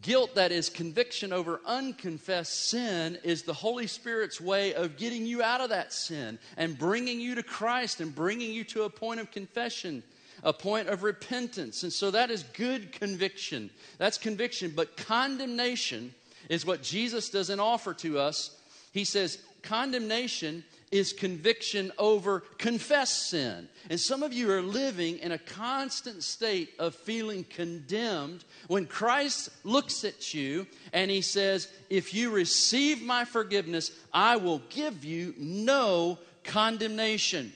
Guilt 0.00 0.34
that 0.36 0.52
is 0.52 0.68
conviction 0.68 1.32
over 1.32 1.60
unconfessed 1.66 2.70
sin 2.70 3.18
is 3.24 3.42
the 3.42 3.52
Holy 3.52 3.86
Spirit's 3.86 4.40
way 4.40 4.74
of 4.74 4.96
getting 4.96 5.26
you 5.26 5.42
out 5.42 5.60
of 5.60 5.70
that 5.70 5.92
sin 5.92 6.38
and 6.56 6.78
bringing 6.78 7.20
you 7.20 7.34
to 7.34 7.42
Christ 7.42 8.00
and 8.00 8.14
bringing 8.14 8.52
you 8.52 8.64
to 8.64 8.82
a 8.82 8.90
point 8.90 9.20
of 9.20 9.30
confession, 9.30 10.02
a 10.42 10.52
point 10.52 10.88
of 10.88 11.02
repentance. 11.02 11.82
And 11.82 11.92
so 11.92 12.10
that 12.10 12.30
is 12.30 12.42
good 12.42 12.92
conviction. 12.92 13.70
That's 13.98 14.18
conviction. 14.18 14.72
But 14.74 14.96
condemnation 14.96 16.14
is 16.48 16.66
what 16.66 16.82
Jesus 16.82 17.30
doesn't 17.30 17.60
offer 17.60 17.94
to 17.94 18.18
us. 18.18 18.56
He 18.92 19.04
says, 19.04 19.38
condemnation 19.62 20.64
is 20.90 21.14
conviction 21.14 21.90
over 21.98 22.40
confessed 22.58 23.30
sin. 23.30 23.66
And 23.88 23.98
some 23.98 24.22
of 24.22 24.32
you 24.32 24.50
are 24.52 24.60
living 24.60 25.18
in 25.18 25.32
a 25.32 25.38
constant 25.38 26.22
state 26.22 26.70
of 26.78 26.94
feeling 26.94 27.44
condemned 27.44 28.44
when 28.68 28.86
Christ 28.86 29.48
looks 29.64 30.04
at 30.04 30.34
you 30.34 30.66
and 30.92 31.10
he 31.10 31.22
says, 31.22 31.68
If 31.88 32.12
you 32.12 32.30
receive 32.30 33.02
my 33.02 33.24
forgiveness, 33.24 33.90
I 34.12 34.36
will 34.36 34.60
give 34.68 35.04
you 35.04 35.34
no 35.38 36.18
condemnation. 36.44 37.52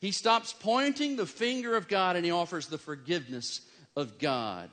He 0.00 0.12
stops 0.12 0.54
pointing 0.58 1.16
the 1.16 1.26
finger 1.26 1.76
of 1.76 1.86
God 1.86 2.16
and 2.16 2.24
he 2.24 2.30
offers 2.30 2.66
the 2.66 2.78
forgiveness 2.78 3.60
of 3.96 4.18
God. 4.18 4.70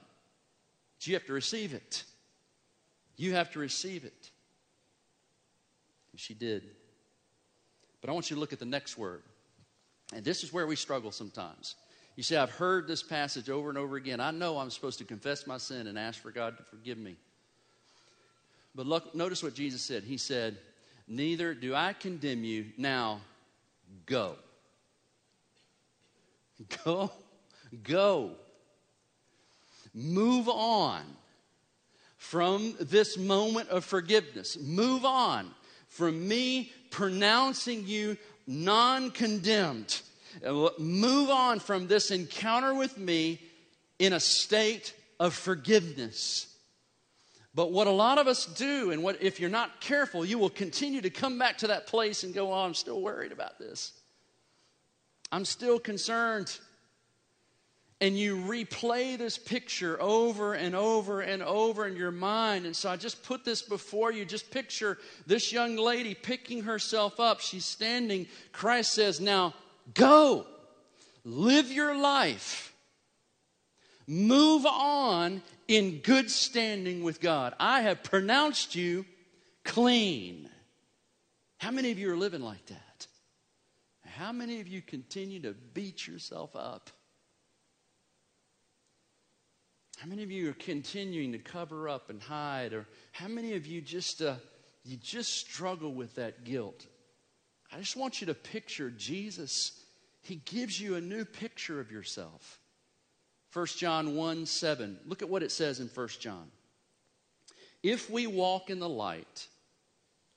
But 0.97 1.07
you 1.07 1.13
have 1.15 1.25
to 1.25 1.33
receive 1.33 1.73
it. 1.73 2.03
You 3.17 3.33
have 3.33 3.51
to 3.51 3.59
receive 3.59 4.05
it. 4.05 4.31
And 6.11 6.19
she 6.19 6.33
did. 6.33 6.63
But 7.99 8.09
I 8.09 8.13
want 8.13 8.29
you 8.29 8.35
to 8.35 8.39
look 8.39 8.53
at 8.53 8.59
the 8.59 8.65
next 8.65 8.97
word. 8.97 9.23
And 10.13 10.23
this 10.23 10.43
is 10.43 10.53
where 10.53 10.65
we 10.65 10.77
struggle 10.77 11.11
sometimes. 11.11 11.75
You 12.15 12.23
see, 12.23 12.37
I've 12.37 12.51
heard 12.51 12.87
this 12.87 13.03
passage 13.03 13.49
over 13.49 13.67
and 13.67 13.77
over 13.77 13.97
again. 13.97 14.21
I 14.21 14.31
know 14.31 14.57
I'm 14.57 14.71
supposed 14.71 14.97
to 14.99 15.05
confess 15.05 15.45
my 15.45 15.57
sin 15.57 15.87
and 15.87 15.99
ask 15.99 16.21
for 16.21 16.31
God 16.31 16.57
to 16.57 16.63
forgive 16.63 16.97
me. 16.97 17.17
But 18.73 18.87
look, 18.87 19.13
notice 19.13 19.43
what 19.43 19.55
Jesus 19.55 19.81
said. 19.81 20.03
He 20.03 20.17
said, 20.17 20.57
Neither 21.07 21.53
do 21.53 21.75
I 21.75 21.93
condemn 21.93 22.43
you. 22.43 22.67
Now, 22.77 23.21
go. 24.05 24.35
Go. 26.85 27.11
Go. 27.83 28.31
Move 29.93 30.47
on 30.49 31.03
from 32.17 32.75
this 32.79 33.17
moment 33.17 33.69
of 33.69 33.85
forgiveness. 33.85 34.57
Move 34.59 35.05
on 35.05 35.49
from 35.87 36.27
me 36.27 36.71
pronouncing 36.91 37.85
you 37.85 38.17
non 38.45 39.11
condemned. 39.11 40.01
Uh, 40.45 40.69
move 40.77 41.29
on 41.29 41.59
from 41.59 41.87
this 41.87 42.11
encounter 42.11 42.73
with 42.73 42.97
me 42.97 43.41
in 43.97 44.13
a 44.13 44.19
state 44.19 44.93
of 45.19 45.33
forgiveness. 45.33 46.53
But 47.55 47.71
what 47.71 47.87
a 47.87 47.91
lot 47.91 48.19
of 48.19 48.27
us 48.27 48.45
do, 48.45 48.91
and 48.91 49.01
what 49.01 49.21
if 49.21 49.39
you're 49.39 49.49
not 49.49 49.81
careful, 49.81 50.23
you 50.23 50.37
will 50.37 50.49
continue 50.49 51.01
to 51.01 51.09
come 51.09 51.39
back 51.39 51.57
to 51.59 51.67
that 51.67 51.87
place 51.87 52.23
and 52.23 52.33
go, 52.33 52.53
Oh, 52.53 52.65
I'm 52.65 52.75
still 52.75 53.01
worried 53.01 53.31
about 53.31 53.57
this. 53.57 53.93
I'm 55.31 55.45
still 55.45 55.79
concerned 55.79 56.57
and 57.99 58.17
you 58.17 58.37
replay 58.37 59.17
this 59.17 59.37
picture 59.37 59.99
over 59.99 60.53
and 60.53 60.75
over 60.75 61.21
and 61.21 61.41
over 61.41 61.87
in 61.87 61.95
your 61.95 62.11
mind. 62.11 62.65
And 62.65 62.75
so 62.75 62.89
I 62.89 62.95
just 62.95 63.23
put 63.23 63.43
this 63.43 63.61
before 63.63 64.11
you. 64.11 64.23
Just 64.23 64.51
picture 64.51 64.99
this 65.25 65.51
young 65.51 65.77
lady 65.77 66.13
picking 66.13 66.63
herself 66.63 67.19
up. 67.19 67.41
She's 67.41 67.65
standing. 67.65 68.27
Christ 68.51 68.93
says, 68.93 69.19
Now 69.19 69.55
go, 69.95 70.45
live 71.23 71.71
your 71.71 71.97
life, 71.97 72.75
move 74.05 74.65
on 74.67 75.41
in 75.67 75.99
good 75.99 76.29
standing 76.29 77.03
with 77.03 77.19
God. 77.19 77.55
I 77.59 77.81
have 77.81 78.03
pronounced 78.03 78.75
you 78.75 79.05
clean. 79.63 80.49
How 81.57 81.71
many 81.71 81.91
of 81.91 81.97
you 81.97 82.11
are 82.11 82.17
living 82.17 82.41
like 82.41 82.63
that? 82.67 82.86
How 84.17 84.31
many 84.31 84.59
of 84.61 84.67
you 84.67 84.81
continue 84.81 85.39
to 85.41 85.53
beat 85.75 86.07
yourself 86.07 86.55
up? 86.55 86.89
How 89.99 90.07
many 90.07 90.23
of 90.23 90.31
you 90.31 90.49
are 90.49 90.53
continuing 90.53 91.33
to 91.33 91.37
cover 91.37 91.87
up 91.87 92.09
and 92.09 92.19
hide? 92.19 92.73
Or 92.73 92.87
how 93.11 93.27
many 93.27 93.53
of 93.53 93.67
you 93.67 93.79
just, 93.79 94.23
uh, 94.23 94.35
you 94.83 94.97
just 94.97 95.37
struggle 95.37 95.93
with 95.93 96.15
that 96.15 96.45
guilt? 96.45 96.87
I 97.71 97.77
just 97.77 97.95
want 97.95 98.19
you 98.19 98.25
to 98.27 98.33
picture 98.33 98.89
Jesus. 98.89 99.83
He 100.23 100.41
gives 100.45 100.81
you 100.81 100.95
a 100.95 101.01
new 101.01 101.23
picture 101.23 101.79
of 101.79 101.91
yourself. 101.91 102.59
1 103.53 103.67
John 103.77 104.15
1 104.15 104.47
7. 104.47 104.97
Look 105.05 105.21
at 105.21 105.29
what 105.29 105.43
it 105.43 105.51
says 105.51 105.79
in 105.79 105.89
1 105.89 106.07
John. 106.19 106.49
If 107.83 108.09
we 108.09 108.25
walk 108.25 108.71
in 108.71 108.79
the 108.79 108.89
light, 108.89 109.47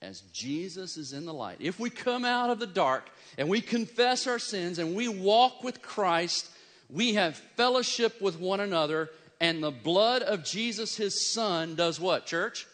as 0.02 0.22
Jesus 0.32 0.96
is 0.96 1.12
in 1.12 1.26
the 1.26 1.34
light, 1.34 1.58
if 1.60 1.78
we 1.78 1.90
come 1.90 2.24
out 2.24 2.50
of 2.50 2.58
the 2.58 2.66
dark 2.66 3.10
and 3.36 3.48
we 3.48 3.60
confess 3.60 4.26
our 4.26 4.38
sins 4.38 4.78
and 4.78 4.94
we 4.94 5.08
walk 5.08 5.62
with 5.62 5.82
Christ, 5.82 6.48
we 6.88 7.14
have 7.14 7.36
fellowship 7.56 8.20
with 8.20 8.38
one 8.38 8.60
another, 8.60 9.10
and 9.40 9.62
the 9.62 9.70
blood 9.70 10.22
of 10.22 10.44
Jesus, 10.44 10.96
his 10.96 11.26
son, 11.32 11.74
does 11.74 11.98
what, 11.98 12.26
church? 12.26 12.66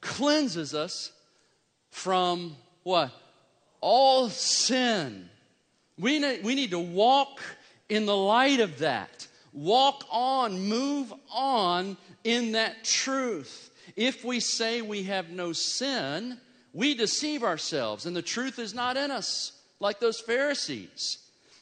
Cleanses 0.00 0.74
us 0.74 1.10
from 1.90 2.56
what? 2.82 3.12
All 3.80 4.28
sin. 4.28 5.30
We 5.98 6.18
need, 6.18 6.44
we 6.44 6.54
need 6.54 6.72
to 6.72 6.78
walk 6.78 7.40
in 7.88 8.04
the 8.04 8.16
light 8.16 8.60
of 8.60 8.78
that. 8.80 9.26
Walk 9.52 10.04
on, 10.10 10.68
move 10.68 11.12
on 11.32 11.96
in 12.24 12.52
that 12.52 12.84
truth. 12.84 13.70
If 13.96 14.24
we 14.24 14.40
say 14.40 14.82
we 14.82 15.04
have 15.04 15.30
no 15.30 15.52
sin, 15.52 16.38
we 16.76 16.94
deceive 16.94 17.42
ourselves, 17.42 18.04
and 18.04 18.14
the 18.14 18.20
truth 18.20 18.58
is 18.58 18.74
not 18.74 18.98
in 18.98 19.10
us, 19.10 19.52
like 19.80 19.98
those 19.98 20.20
Pharisees. 20.20 21.16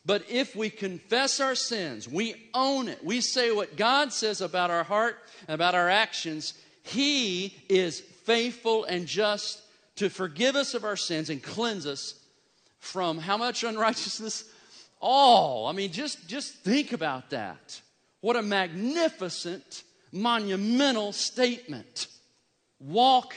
But 0.05 0.25
if 0.29 0.57
we 0.57 0.71
confess 0.71 1.39
our 1.39 1.55
sins, 1.55 2.09
we 2.09 2.35
own 2.53 2.89
it, 2.89 3.03
we 3.05 3.21
say 3.21 3.53
what 3.53 3.77
God 3.77 4.13
says 4.13 4.41
about 4.41 4.73
our 4.73 4.83
heart, 4.83 5.17
and 5.47 5.55
about 5.55 5.77
our 5.77 5.89
actions, 5.89 6.55
He 6.83 7.55
is 7.69 8.01
faithful 8.01 8.85
and 8.85 9.07
just 9.07 9.63
to 9.97 10.11
forgive 10.11 10.57
us 10.57 10.75
of 10.75 10.83
our 10.83 10.97
sins 10.97 11.31
and 11.31 11.41
cleanse 11.41 11.87
us 11.87 12.15
from 12.81 13.19
how 13.19 13.37
much 13.37 13.63
unrighteousness? 13.63 14.45
All. 15.01 15.69
I 15.69 15.73
mean, 15.73 15.93
just, 15.93 16.27
just 16.27 16.55
think 16.57 16.93
about 16.93 17.31
that. 17.31 17.81
What 18.21 18.35
a 18.35 18.43
magnificent, 18.43 19.85
monumental 20.11 21.13
statement. 21.13 22.09
Walk 22.81 23.37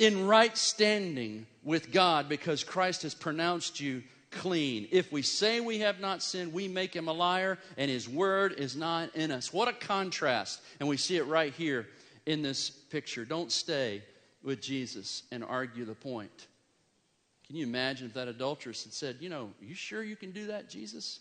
in 0.00 0.26
right 0.26 0.56
standing 0.56 1.46
with 1.62 1.92
God 1.92 2.28
because 2.28 2.64
Christ 2.64 3.02
has 3.02 3.14
pronounced 3.14 3.80
you 3.80 4.02
clean. 4.30 4.88
If 4.90 5.12
we 5.12 5.22
say 5.22 5.60
we 5.60 5.80
have 5.80 6.00
not 6.00 6.22
sinned, 6.22 6.52
we 6.52 6.68
make 6.68 6.94
him 6.94 7.06
a 7.06 7.12
liar, 7.12 7.58
and 7.76 7.90
his 7.90 8.08
word 8.08 8.54
is 8.54 8.74
not 8.74 9.14
in 9.14 9.30
us. 9.30 9.52
What 9.52 9.68
a 9.68 9.72
contrast. 9.72 10.62
And 10.80 10.88
we 10.88 10.96
see 10.96 11.16
it 11.16 11.26
right 11.26 11.52
here 11.52 11.86
in 12.24 12.40
this 12.40 12.70
picture. 12.70 13.24
Don't 13.24 13.52
stay 13.52 14.02
with 14.42 14.62
Jesus 14.62 15.24
and 15.30 15.44
argue 15.44 15.84
the 15.84 15.94
point. 15.94 16.46
Can 17.46 17.56
you 17.56 17.66
imagine 17.66 18.06
if 18.06 18.14
that 18.14 18.28
adulteress 18.28 18.84
had 18.84 18.94
said, 18.94 19.16
You 19.20 19.28
know, 19.28 19.50
are 19.60 19.64
you 19.64 19.74
sure 19.74 20.02
you 20.02 20.16
can 20.16 20.30
do 20.30 20.46
that, 20.46 20.70
Jesus? 20.70 21.20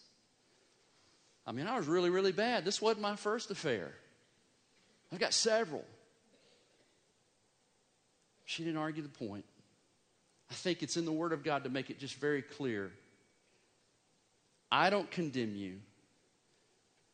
I 1.46 1.52
mean, 1.52 1.68
I 1.68 1.76
was 1.76 1.88
really, 1.88 2.12
really 2.12 2.32
bad. 2.32 2.64
This 2.64 2.82
wasn't 2.82 3.02
my 3.02 3.16
first 3.18 3.52
affair. 3.52 3.92
I've 5.12 5.20
got 5.20 5.34
several. 5.34 5.84
She 8.50 8.64
didn't 8.64 8.80
argue 8.80 9.04
the 9.04 9.10
point. 9.10 9.46
I 10.50 10.56
think 10.56 10.82
it's 10.82 10.98
in 10.98 11.06
the 11.06 11.12
Word 11.12 11.34
of 11.34 11.44
God 11.44 11.66
to 11.66 11.70
make 11.70 11.92
it 11.92 12.00
just 12.00 12.16
very 12.16 12.42
clear. 12.42 12.92
I 14.72 14.90
don't 14.90 15.10
condemn 15.12 15.56
you. 15.56 15.76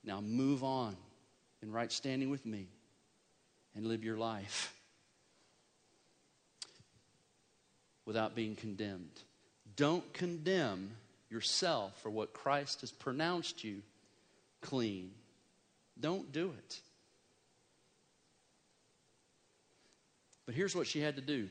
Now 0.02 0.21
move 0.21 0.63
on 0.63 0.95
in 1.62 1.74
right 1.74 1.91
standing 1.91 2.30
with 2.30 2.45
me 2.45 2.67
and 3.76 3.86
live 3.86 4.02
your 4.02 4.15
life 4.15 4.74
without 8.06 8.34
being 8.34 8.56
condemned. 8.56 9.19
Don't 9.76 10.13
condemn 10.13 10.91
yourself 11.30 12.00
for 12.02 12.10
what 12.10 12.32
Christ 12.32 12.80
has 12.80 12.93
pronounced 12.93 13.62
you 13.62 13.82
clean. 14.62 15.12
Don't 16.00 16.32
do 16.32 16.54
it. 16.58 16.80
But 20.45 20.55
here's 20.55 20.75
what 20.75 20.88
she 20.88 21.01
had 21.01 21.15
to 21.15 21.21
do 21.21 21.49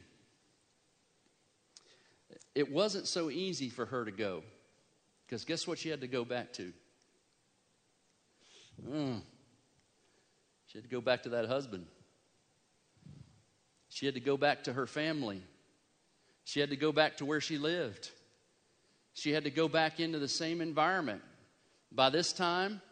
it 2.54 2.70
wasn't 2.70 3.06
so 3.06 3.30
easy 3.30 3.68
for 3.68 3.86
her 3.86 4.04
to 4.04 4.12
go. 4.12 4.42
Because 5.26 5.44
guess 5.44 5.66
what 5.66 5.78
she 5.78 5.88
had 5.88 6.02
to 6.02 6.06
go 6.06 6.24
back 6.24 6.52
to? 6.54 6.72
Mm. 8.86 9.20
She 10.66 10.78
had 10.78 10.84
to 10.84 10.90
go 10.90 11.00
back 11.00 11.24
to 11.24 11.30
that 11.30 11.46
husband. 11.46 11.86
She 13.88 14.06
had 14.06 14.14
to 14.14 14.20
go 14.20 14.36
back 14.36 14.64
to 14.64 14.72
her 14.72 14.86
family. 14.86 15.42
She 16.44 16.60
had 16.60 16.70
to 16.70 16.76
go 16.76 16.92
back 16.92 17.16
to 17.18 17.24
where 17.24 17.40
she 17.40 17.58
lived. 17.58 18.10
She 19.14 19.32
had 19.32 19.44
to 19.44 19.50
go 19.50 19.68
back 19.68 20.00
into 20.00 20.18
the 20.18 20.28
same 20.28 20.60
environment. 20.60 21.22
By 21.92 22.10
this 22.10 22.32
time, 22.32 22.82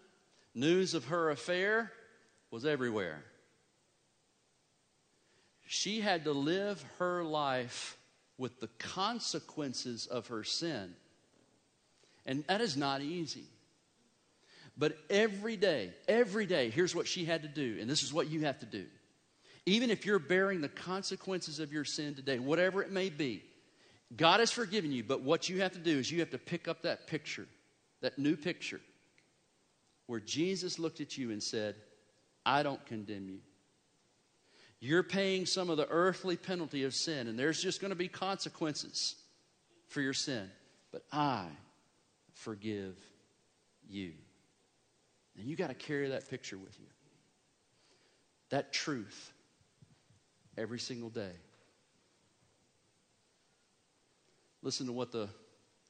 news 0.55 0.95
of 0.95 1.07
her 1.07 1.31
affair 1.31 1.93
was 2.51 2.65
everywhere. 2.65 3.25
She 5.75 6.03
had 6.03 6.25
to 6.25 6.33
live 6.33 6.85
her 6.99 7.25
life 7.25 7.97
with 8.37 8.61
the 8.61 8.69
consequences 8.79 10.07
of 10.07 10.27
her 10.27 10.45
sin. 10.45 10.93
And 12.27 12.45
that 12.47 12.61
is 12.61 12.77
not 12.77 13.01
easy. 13.01 13.45
But 14.77 14.99
every 15.09 15.57
day, 15.57 15.95
every 16.07 16.45
day, 16.45 16.69
here's 16.69 16.95
what 16.95 17.09
she 17.09 17.25
had 17.25 17.41
to 17.41 17.49
do, 17.49 17.79
and 17.81 17.89
this 17.89 18.03
is 18.03 18.13
what 18.13 18.29
you 18.29 18.41
have 18.41 18.59
to 18.59 18.67
do. 18.67 18.85
Even 19.65 19.89
if 19.89 20.05
you're 20.05 20.19
bearing 20.19 20.61
the 20.61 20.69
consequences 20.69 21.59
of 21.59 21.73
your 21.73 21.87
sin 21.87 22.15
today, 22.15 22.39
whatever 22.39 22.83
it 22.83 22.93
may 22.93 23.09
be, 23.09 23.43
God 24.15 24.41
has 24.41 24.51
forgiven 24.51 24.93
you, 24.93 25.03
but 25.03 25.23
what 25.23 25.49
you 25.49 25.63
have 25.63 25.73
to 25.73 25.79
do 25.79 25.99
is 25.99 26.11
you 26.11 26.21
have 26.21 26.33
to 26.33 26.39
pick 26.39 26.69
up 26.69 26.83
that 26.83 27.07
picture, 27.07 27.49
that 28.03 28.19
new 28.19 28.37
picture, 28.37 28.83
where 30.07 30.21
Jesus 30.21 30.79
looked 30.79 31.01
at 31.01 31.17
you 31.17 31.31
and 31.31 31.43
said, 31.43 31.77
I 32.45 32.63
don't 32.63 32.85
condemn 32.85 33.31
you. 33.31 33.39
You're 34.85 35.05
paying 35.05 35.47
some 35.47 35.71
of 35.71 35.77
the 35.77 35.87
earthly 35.89 36.37
penalty 36.37 36.83
of 36.83 36.93
sin, 36.93 37.29
and 37.29 37.39
there's 37.39 37.63
just 37.63 37.81
going 37.81 37.91
to 37.91 37.97
be 37.97 38.09
consequences 38.09 39.15
for 39.87 40.01
your 40.01 40.13
sin. 40.13 40.51
But 40.91 41.05
I 41.13 41.47
forgive 42.35 42.97
you. 43.89 44.11
And 45.39 45.47
you 45.47 45.55
got 45.55 45.69
to 45.69 45.75
carry 45.75 46.09
that 46.09 46.29
picture 46.29 46.59
with 46.59 46.77
you. 46.81 46.87
That 48.51 48.73
truth 48.73 49.31
every 50.59 50.81
single 50.81 51.11
day. 51.11 51.31
Listen 54.63 54.87
to 54.87 54.93
what 54.93 55.13
the 55.13 55.29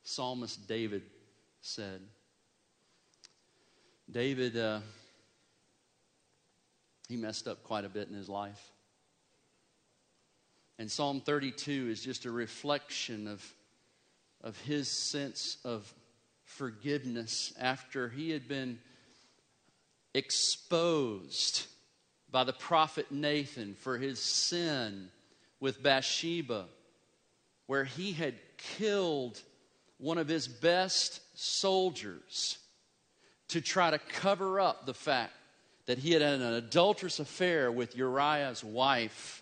psalmist 0.05 0.69
David 0.69 1.05
said. 1.63 2.03
David, 4.11 4.55
uh, 4.55 4.81
he 7.09 7.17
messed 7.17 7.49
up 7.49 7.65
quite 7.65 7.87
a 7.87 7.89
bit 7.89 8.09
in 8.09 8.15
his 8.15 8.29
life. 8.29 8.72
And 10.83 10.91
Psalm 10.91 11.21
32 11.21 11.91
is 11.91 12.03
just 12.03 12.25
a 12.25 12.31
reflection 12.33 13.29
of, 13.29 13.55
of 14.43 14.61
his 14.63 14.89
sense 14.89 15.59
of 15.65 15.95
forgiveness 16.43 17.53
after 17.57 18.09
he 18.09 18.31
had 18.31 18.49
been 18.49 18.81
exposed 20.13 21.67
by 22.33 22.43
the 22.43 22.53
prophet 22.53 23.13
Nathan 23.13 23.75
for 23.75 23.97
his 23.97 24.19
sin 24.19 25.09
with 25.61 25.85
Bathsheba, 25.85 26.65
where 27.69 27.85
he 27.85 28.11
had 28.11 28.35
killed 28.57 29.41
one 29.99 30.19
of 30.19 30.27
his 30.27 30.49
best 30.49 31.21
soldiers 31.39 32.59
to 33.47 33.61
try 33.61 33.93
to 33.93 34.01
cover 34.01 34.59
up 34.59 34.85
the 34.85 34.95
fact 34.95 35.35
that 35.87 35.99
he 35.99 36.11
had 36.11 36.23
had 36.23 36.41
an 36.41 36.55
adulterous 36.55 37.21
affair 37.21 37.71
with 37.71 37.97
Uriah's 37.97 38.65
wife. 38.65 39.42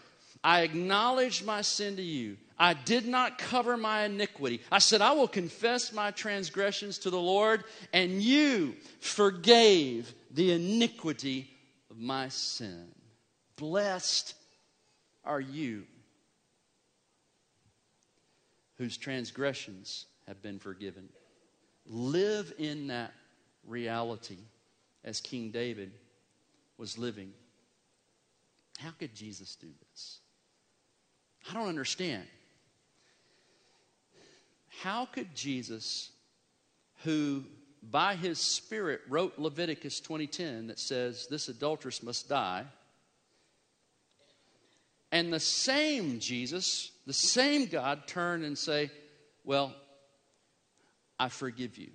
I 0.43 0.61
acknowledged 0.61 1.45
my 1.45 1.61
sin 1.61 1.97
to 1.97 2.01
you. 2.01 2.37
I 2.57 2.73
did 2.73 3.07
not 3.07 3.37
cover 3.37 3.77
my 3.77 4.03
iniquity. 4.03 4.61
I 4.71 4.79
said, 4.79 5.01
I 5.01 5.13
will 5.13 5.27
confess 5.27 5.93
my 5.93 6.11
transgressions 6.11 6.99
to 6.99 7.09
the 7.09 7.19
Lord, 7.19 7.63
and 7.93 8.21
you 8.21 8.75
forgave 8.99 10.13
the 10.31 10.51
iniquity 10.53 11.49
of 11.89 11.97
my 11.99 12.29
sin. 12.29 12.87
Blessed 13.55 14.35
are 15.23 15.41
you 15.41 15.83
whose 18.77 18.97
transgressions 18.97 20.05
have 20.27 20.41
been 20.41 20.57
forgiven. 20.57 21.09
Live 21.85 22.53
in 22.57 22.87
that 22.87 23.13
reality 23.67 24.37
as 25.03 25.21
King 25.21 25.51
David 25.51 25.91
was 26.77 26.97
living. 26.97 27.31
How 28.79 28.89
could 28.91 29.13
Jesus 29.13 29.55
do 29.55 29.67
this? 29.91 30.20
I 31.49 31.53
don't 31.53 31.67
understand. 31.67 32.25
How 34.81 35.05
could 35.05 35.35
Jesus, 35.35 36.11
who 37.03 37.43
by 37.83 38.15
his 38.15 38.39
spirit 38.39 39.01
wrote 39.07 39.37
Leviticus 39.37 39.99
20:10 40.01 40.67
that 40.67 40.79
says 40.79 41.27
this 41.27 41.49
adulteress 41.49 42.03
must 42.03 42.29
die, 42.29 42.65
and 45.11 45.33
the 45.33 45.39
same 45.39 46.19
Jesus, 46.19 46.91
the 47.05 47.13
same 47.13 47.65
God 47.65 48.07
turn 48.07 48.43
and 48.43 48.57
say, 48.57 48.91
"Well, 49.43 49.75
I 51.19 51.29
forgive 51.29 51.77
you. 51.77 51.91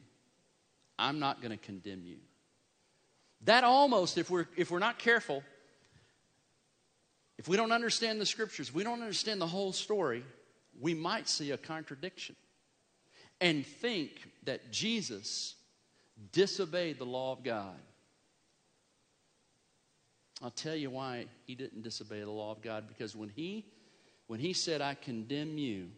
I'm 0.98 1.18
not 1.18 1.40
going 1.40 1.56
to 1.56 1.64
condemn 1.64 2.04
you." 2.04 2.20
That 3.42 3.64
almost 3.64 4.18
if 4.18 4.28
we're 4.28 4.48
if 4.56 4.70
we're 4.70 4.80
not 4.80 4.98
careful 4.98 5.42
if 7.38 7.48
we 7.48 7.56
don't 7.56 7.72
understand 7.72 8.20
the 8.20 8.26
scriptures, 8.26 8.72
we 8.72 8.82
don't 8.82 9.00
understand 9.00 9.40
the 9.40 9.46
whole 9.46 9.72
story, 9.72 10.24
we 10.80 10.94
might 10.94 11.28
see 11.28 11.50
a 11.50 11.58
contradiction 11.58 12.36
and 13.40 13.66
think 13.66 14.10
that 14.44 14.72
Jesus 14.72 15.54
disobeyed 16.32 16.98
the 16.98 17.04
law 17.04 17.32
of 17.32 17.42
God. 17.42 17.76
I'll 20.42 20.50
tell 20.50 20.74
you 20.74 20.90
why 20.90 21.26
he 21.46 21.54
didn't 21.54 21.82
disobey 21.82 22.20
the 22.20 22.30
law 22.30 22.52
of 22.52 22.62
God 22.62 22.88
because 22.88 23.16
when 23.16 23.30
he 23.30 23.66
when 24.26 24.40
he 24.40 24.52
said 24.52 24.80
I 24.80 24.94
condemn 24.94 25.56
you, 25.56 25.88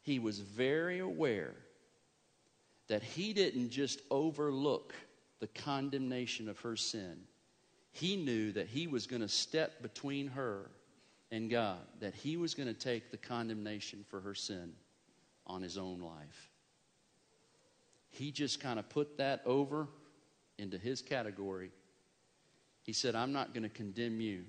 he 0.00 0.18
was 0.18 0.40
very 0.40 0.98
aware 0.98 1.54
that 2.88 3.02
he 3.02 3.32
didn't 3.32 3.70
just 3.70 4.00
overlook 4.10 4.94
the 5.38 5.46
condemnation 5.46 6.48
of 6.48 6.58
her 6.60 6.76
sin 6.76 7.20
he 7.92 8.16
knew 8.16 8.52
that 8.52 8.66
he 8.68 8.86
was 8.86 9.06
going 9.06 9.22
to 9.22 9.28
step 9.28 9.82
between 9.82 10.28
her 10.28 10.70
and 11.30 11.50
God, 11.50 11.78
that 12.00 12.14
he 12.14 12.36
was 12.36 12.54
going 12.54 12.68
to 12.68 12.74
take 12.74 13.10
the 13.10 13.16
condemnation 13.16 14.04
for 14.08 14.20
her 14.20 14.34
sin 14.34 14.72
on 15.46 15.62
his 15.62 15.78
own 15.78 16.00
life. 16.00 16.50
He 18.10 18.30
just 18.30 18.60
kind 18.60 18.78
of 18.78 18.88
put 18.88 19.18
that 19.18 19.42
over 19.46 19.88
into 20.58 20.78
his 20.78 21.02
category 21.02 21.70
He 22.82 22.92
said, 22.92 23.14
I'm 23.14 23.32
not 23.32 23.54
going 23.54 23.62
to 23.62 23.68
condemn 23.68 24.20
you 24.20 24.44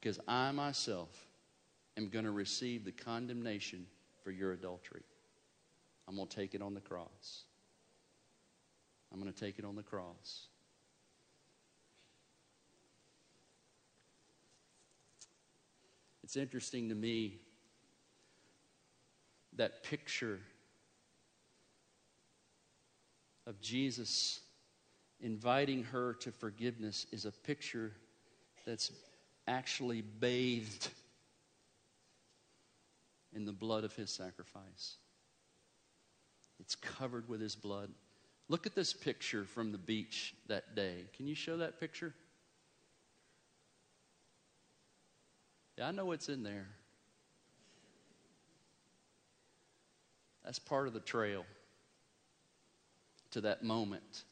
because 0.00 0.18
I 0.26 0.50
myself 0.52 1.26
am 1.96 2.08
going 2.08 2.24
to 2.24 2.30
receive 2.30 2.84
the 2.84 2.92
condemnation 2.92 3.86
for 4.22 4.30
your 4.30 4.52
adultery. 4.52 5.02
I'm 6.08 6.16
going 6.16 6.28
to 6.28 6.36
take 6.36 6.54
it 6.54 6.62
on 6.62 6.74
the 6.74 6.80
cross. 6.80 7.44
I'm 9.12 9.20
going 9.20 9.32
to 9.32 9.38
take 9.38 9.58
it 9.58 9.64
on 9.64 9.76
the 9.76 9.82
cross. 9.82 10.48
It's 16.24 16.38
interesting 16.38 16.88
to 16.88 16.94
me 16.94 17.36
that 19.56 19.82
picture 19.82 20.40
of 23.46 23.60
Jesus 23.60 24.40
inviting 25.20 25.82
her 25.84 26.14
to 26.20 26.32
forgiveness 26.32 27.04
is 27.12 27.26
a 27.26 27.30
picture 27.30 27.92
that's 28.66 28.90
actually 29.46 30.00
bathed 30.00 30.88
in 33.34 33.44
the 33.44 33.52
blood 33.52 33.84
of 33.84 33.94
his 33.94 34.10
sacrifice. 34.10 34.96
It's 36.58 36.74
covered 36.74 37.28
with 37.28 37.42
his 37.42 37.54
blood. 37.54 37.90
Look 38.48 38.64
at 38.64 38.74
this 38.74 38.94
picture 38.94 39.44
from 39.44 39.72
the 39.72 39.78
beach 39.78 40.34
that 40.46 40.74
day. 40.74 41.04
Can 41.14 41.26
you 41.26 41.34
show 41.34 41.58
that 41.58 41.78
picture? 41.78 42.14
Yeah, 45.76 45.88
I 45.88 45.90
know 45.90 46.06
what's 46.06 46.28
in 46.28 46.42
there. 46.42 46.66
That's 50.44 50.58
part 50.58 50.86
of 50.86 50.92
the 50.92 51.00
trail 51.00 51.44
to 53.30 53.40
that 53.40 53.62
moment 53.64 54.24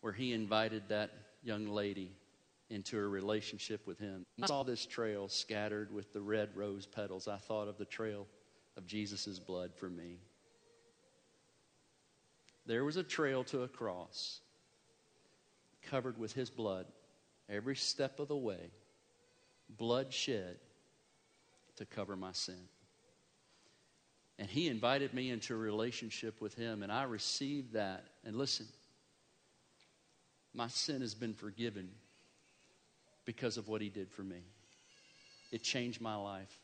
where 0.00 0.12
he 0.12 0.32
invited 0.32 0.82
that 0.88 1.10
young 1.42 1.68
lady 1.68 2.10
into 2.70 2.98
a 2.98 3.06
relationship 3.06 3.86
with 3.86 3.98
him. 3.98 4.24
I 4.42 4.46
saw 4.46 4.62
this 4.62 4.84
trail 4.86 5.28
scattered 5.28 5.92
with 5.92 6.12
the 6.12 6.20
red 6.20 6.50
rose 6.54 6.86
petals. 6.86 7.28
I 7.28 7.36
thought 7.36 7.68
of 7.68 7.78
the 7.78 7.84
trail 7.84 8.26
of 8.76 8.86
Jesus' 8.86 9.38
blood 9.38 9.72
for 9.74 9.88
me. 9.88 10.18
There 12.66 12.84
was 12.84 12.96
a 12.96 13.02
trail 13.02 13.44
to 13.44 13.62
a 13.62 13.68
cross 13.68 14.40
covered 15.82 16.18
with 16.18 16.34
his 16.34 16.50
blood 16.50 16.86
every 17.48 17.76
step 17.76 18.20
of 18.20 18.28
the 18.28 18.36
way, 18.36 18.70
blood 19.68 20.12
shed 20.12 20.56
to 21.76 21.84
cover 21.84 22.16
my 22.16 22.32
sin. 22.32 22.68
And 24.38 24.48
he 24.48 24.68
invited 24.68 25.14
me 25.14 25.30
into 25.30 25.54
a 25.54 25.56
relationship 25.56 26.40
with 26.40 26.54
him, 26.54 26.82
and 26.82 26.92
I 26.92 27.04
received 27.04 27.72
that. 27.72 28.04
And 28.24 28.36
listen, 28.36 28.66
my 30.54 30.68
sin 30.68 31.00
has 31.00 31.14
been 31.14 31.34
forgiven 31.34 31.90
because 33.24 33.56
of 33.56 33.68
what 33.68 33.80
he 33.80 33.88
did 33.88 34.10
for 34.10 34.22
me. 34.22 34.42
It 35.50 35.62
changed 35.62 36.00
my 36.00 36.14
life. 36.14 36.56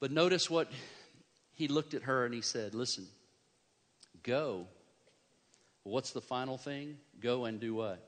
But 0.00 0.10
notice 0.10 0.48
what 0.48 0.70
he 1.52 1.68
looked 1.68 1.94
at 1.94 2.02
her 2.02 2.24
and 2.24 2.34
he 2.34 2.40
said, 2.40 2.74
Listen, 2.74 3.06
go. 4.22 4.66
What's 5.82 6.12
the 6.12 6.20
final 6.20 6.58
thing? 6.58 6.98
Go 7.20 7.44
and 7.44 7.60
do 7.60 7.74
what? 7.74 8.06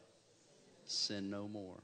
Sin 0.85 1.31
no 1.31 1.49
more. 1.49 1.81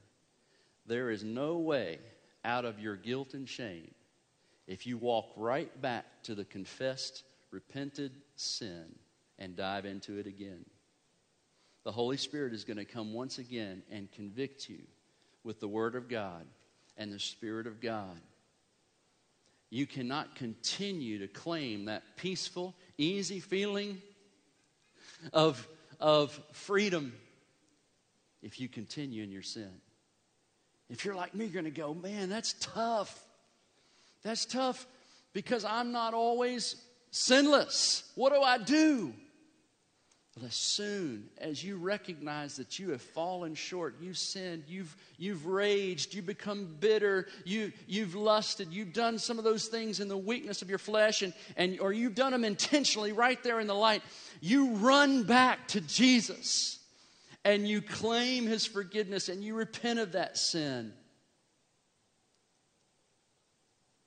There 0.89 1.11
is 1.11 1.23
no 1.23 1.59
way 1.59 1.99
out 2.45 2.65
of 2.65 2.81
your 2.81 2.97
guilt 2.97 3.35
and 3.35 3.47
shame 3.47 3.91
if 4.67 4.87
you 4.87 4.97
walk 4.97 5.31
right 5.37 5.81
back 5.83 6.07
to 6.23 6.35
the 6.35 6.47
confessed, 6.47 7.25
repented 7.51 8.13
sin 8.37 8.87
and 9.39 9.55
dive 9.55 9.85
into 9.85 10.19
it 10.19 10.27
again. 10.27 10.65
The 11.85 11.93
Holy 11.93 12.17
Spirit 12.17 12.55
is 12.55 12.65
going 12.65 12.79
to 12.79 12.87
come 12.87 13.13
once 13.13 13.39
again 13.39 13.83
and 13.91 14.11
convict 14.11 14.69
you 14.69 14.81
with 15.45 15.61
the 15.61 15.69
Word 15.69 15.95
of 15.95 16.09
God 16.09 16.47
and 16.97 17.13
the 17.13 17.19
Spirit 17.19 17.67
of 17.67 17.81
God. 17.81 18.21
You 19.71 19.87
cannot 19.87 20.37
continue 20.37 21.19
to 21.19 21.29
claim 21.29 21.85
that 21.85 22.03
peaceful, 22.17 22.75
easy 22.97 23.41
feeling 23.41 24.01
of, 25.35 25.69
of 26.01 26.39
freedom 26.53 27.13
if 28.41 28.59
you 28.59 28.69
continue 28.69 29.23
in 29.23 29.31
your 29.31 29.43
sin. 29.43 29.71
If 30.91 31.05
you're 31.05 31.15
like 31.15 31.35
me, 31.35 31.45
you're 31.45 31.53
going 31.53 31.65
to 31.65 31.71
go, 31.71 31.95
man, 31.95 32.29
that's 32.29 32.55
tough. 32.61 33.23
That's 34.23 34.45
tough 34.45 34.87
because 35.33 35.65
I'm 35.65 35.93
not 35.93 36.15
always 36.15 36.77
sinless. 37.11 38.11
What 38.15 38.33
do 38.33 38.41
I 38.41 38.59
do? 38.59 39.13
Well, 40.37 40.47
as 40.47 40.55
soon 40.55 41.29
as 41.39 41.63
you 41.65 41.77
recognize 41.77 42.57
that 42.57 42.79
you 42.79 42.91
have 42.91 43.03
fallen 43.03 43.55
short, 43.55 43.97
you've 44.01 44.19
sinned, 44.19 44.65
you've, 44.69 44.97
you've 45.17 45.47
raged, 45.47 46.15
you 46.15 46.23
become 46.23 46.77
bitter, 46.79 47.27
you, 47.45 47.73
you've 47.87 48.15
lusted, 48.15 48.73
you've 48.73 48.93
done 48.93 49.19
some 49.19 49.39
of 49.39 49.45
those 49.45 49.67
things 49.67 50.01
in 50.01 50.09
the 50.09 50.17
weakness 50.17 50.63
of 50.63 50.69
your 50.69 50.79
flesh, 50.79 51.23
and, 51.23 51.35
and, 51.57 51.81
or 51.81 51.93
you've 51.93 52.15
done 52.15 52.33
them 52.33 52.45
intentionally 52.45 53.13
right 53.13 53.43
there 53.43 53.59
in 53.59 53.67
the 53.67 53.75
light, 53.75 54.03
you 54.41 54.75
run 54.77 55.25
back 55.25 55.67
to 55.69 55.81
Jesus 55.81 56.78
and 57.45 57.67
you 57.67 57.81
claim 57.81 58.47
his 58.47 58.67
forgiveness 58.67 59.29
and 59.29 59.43
you 59.43 59.55
repent 59.55 59.99
of 59.99 60.13
that 60.13 60.37
sin. 60.37 60.93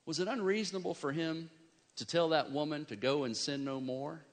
Was 0.06 0.20
it 0.20 0.28
unreasonable 0.28 0.94
for 0.94 1.12
him 1.12 1.50
to 1.96 2.06
tell 2.06 2.30
that 2.30 2.50
woman 2.50 2.84
to 2.86 2.96
go 2.96 3.24
and 3.24 3.36
sin 3.36 3.64
no 3.64 3.80
more? 3.80 4.24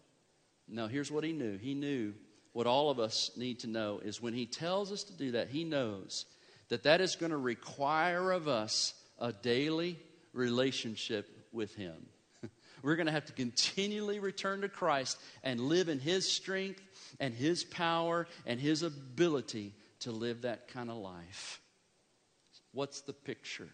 No, 0.67 0.87
here's 0.87 1.11
what 1.11 1.23
he 1.23 1.31
knew. 1.31 1.57
He 1.57 1.73
knew 1.73 2.13
what 2.53 2.67
all 2.67 2.89
of 2.89 2.99
us 2.99 3.31
need 3.35 3.59
to 3.59 3.67
know 3.67 3.99
is 4.03 4.21
when 4.21 4.33
he 4.33 4.45
tells 4.45 4.91
us 4.91 5.03
to 5.03 5.13
do 5.13 5.31
that, 5.31 5.49
he 5.49 5.63
knows 5.63 6.25
that 6.69 6.83
that 6.83 7.01
is 7.01 7.15
going 7.15 7.31
to 7.31 7.37
require 7.37 8.31
of 8.31 8.47
us 8.47 8.93
a 9.19 9.31
daily 9.31 9.97
relationship 10.33 11.47
with 11.51 11.75
him. 11.75 11.95
We're 12.81 12.95
going 12.95 13.07
to 13.07 13.11
have 13.11 13.25
to 13.25 13.33
continually 13.33 14.19
return 14.19 14.61
to 14.61 14.69
Christ 14.69 15.17
and 15.43 15.59
live 15.59 15.89
in 15.89 15.99
his 15.99 16.31
strength 16.31 16.81
and 17.19 17.33
his 17.33 17.63
power 17.63 18.27
and 18.45 18.59
his 18.59 18.83
ability 18.83 19.73
to 20.01 20.11
live 20.11 20.41
that 20.41 20.67
kind 20.67 20.89
of 20.89 20.97
life. 20.97 21.61
What's 22.71 23.01
the 23.01 23.13
picture? 23.13 23.69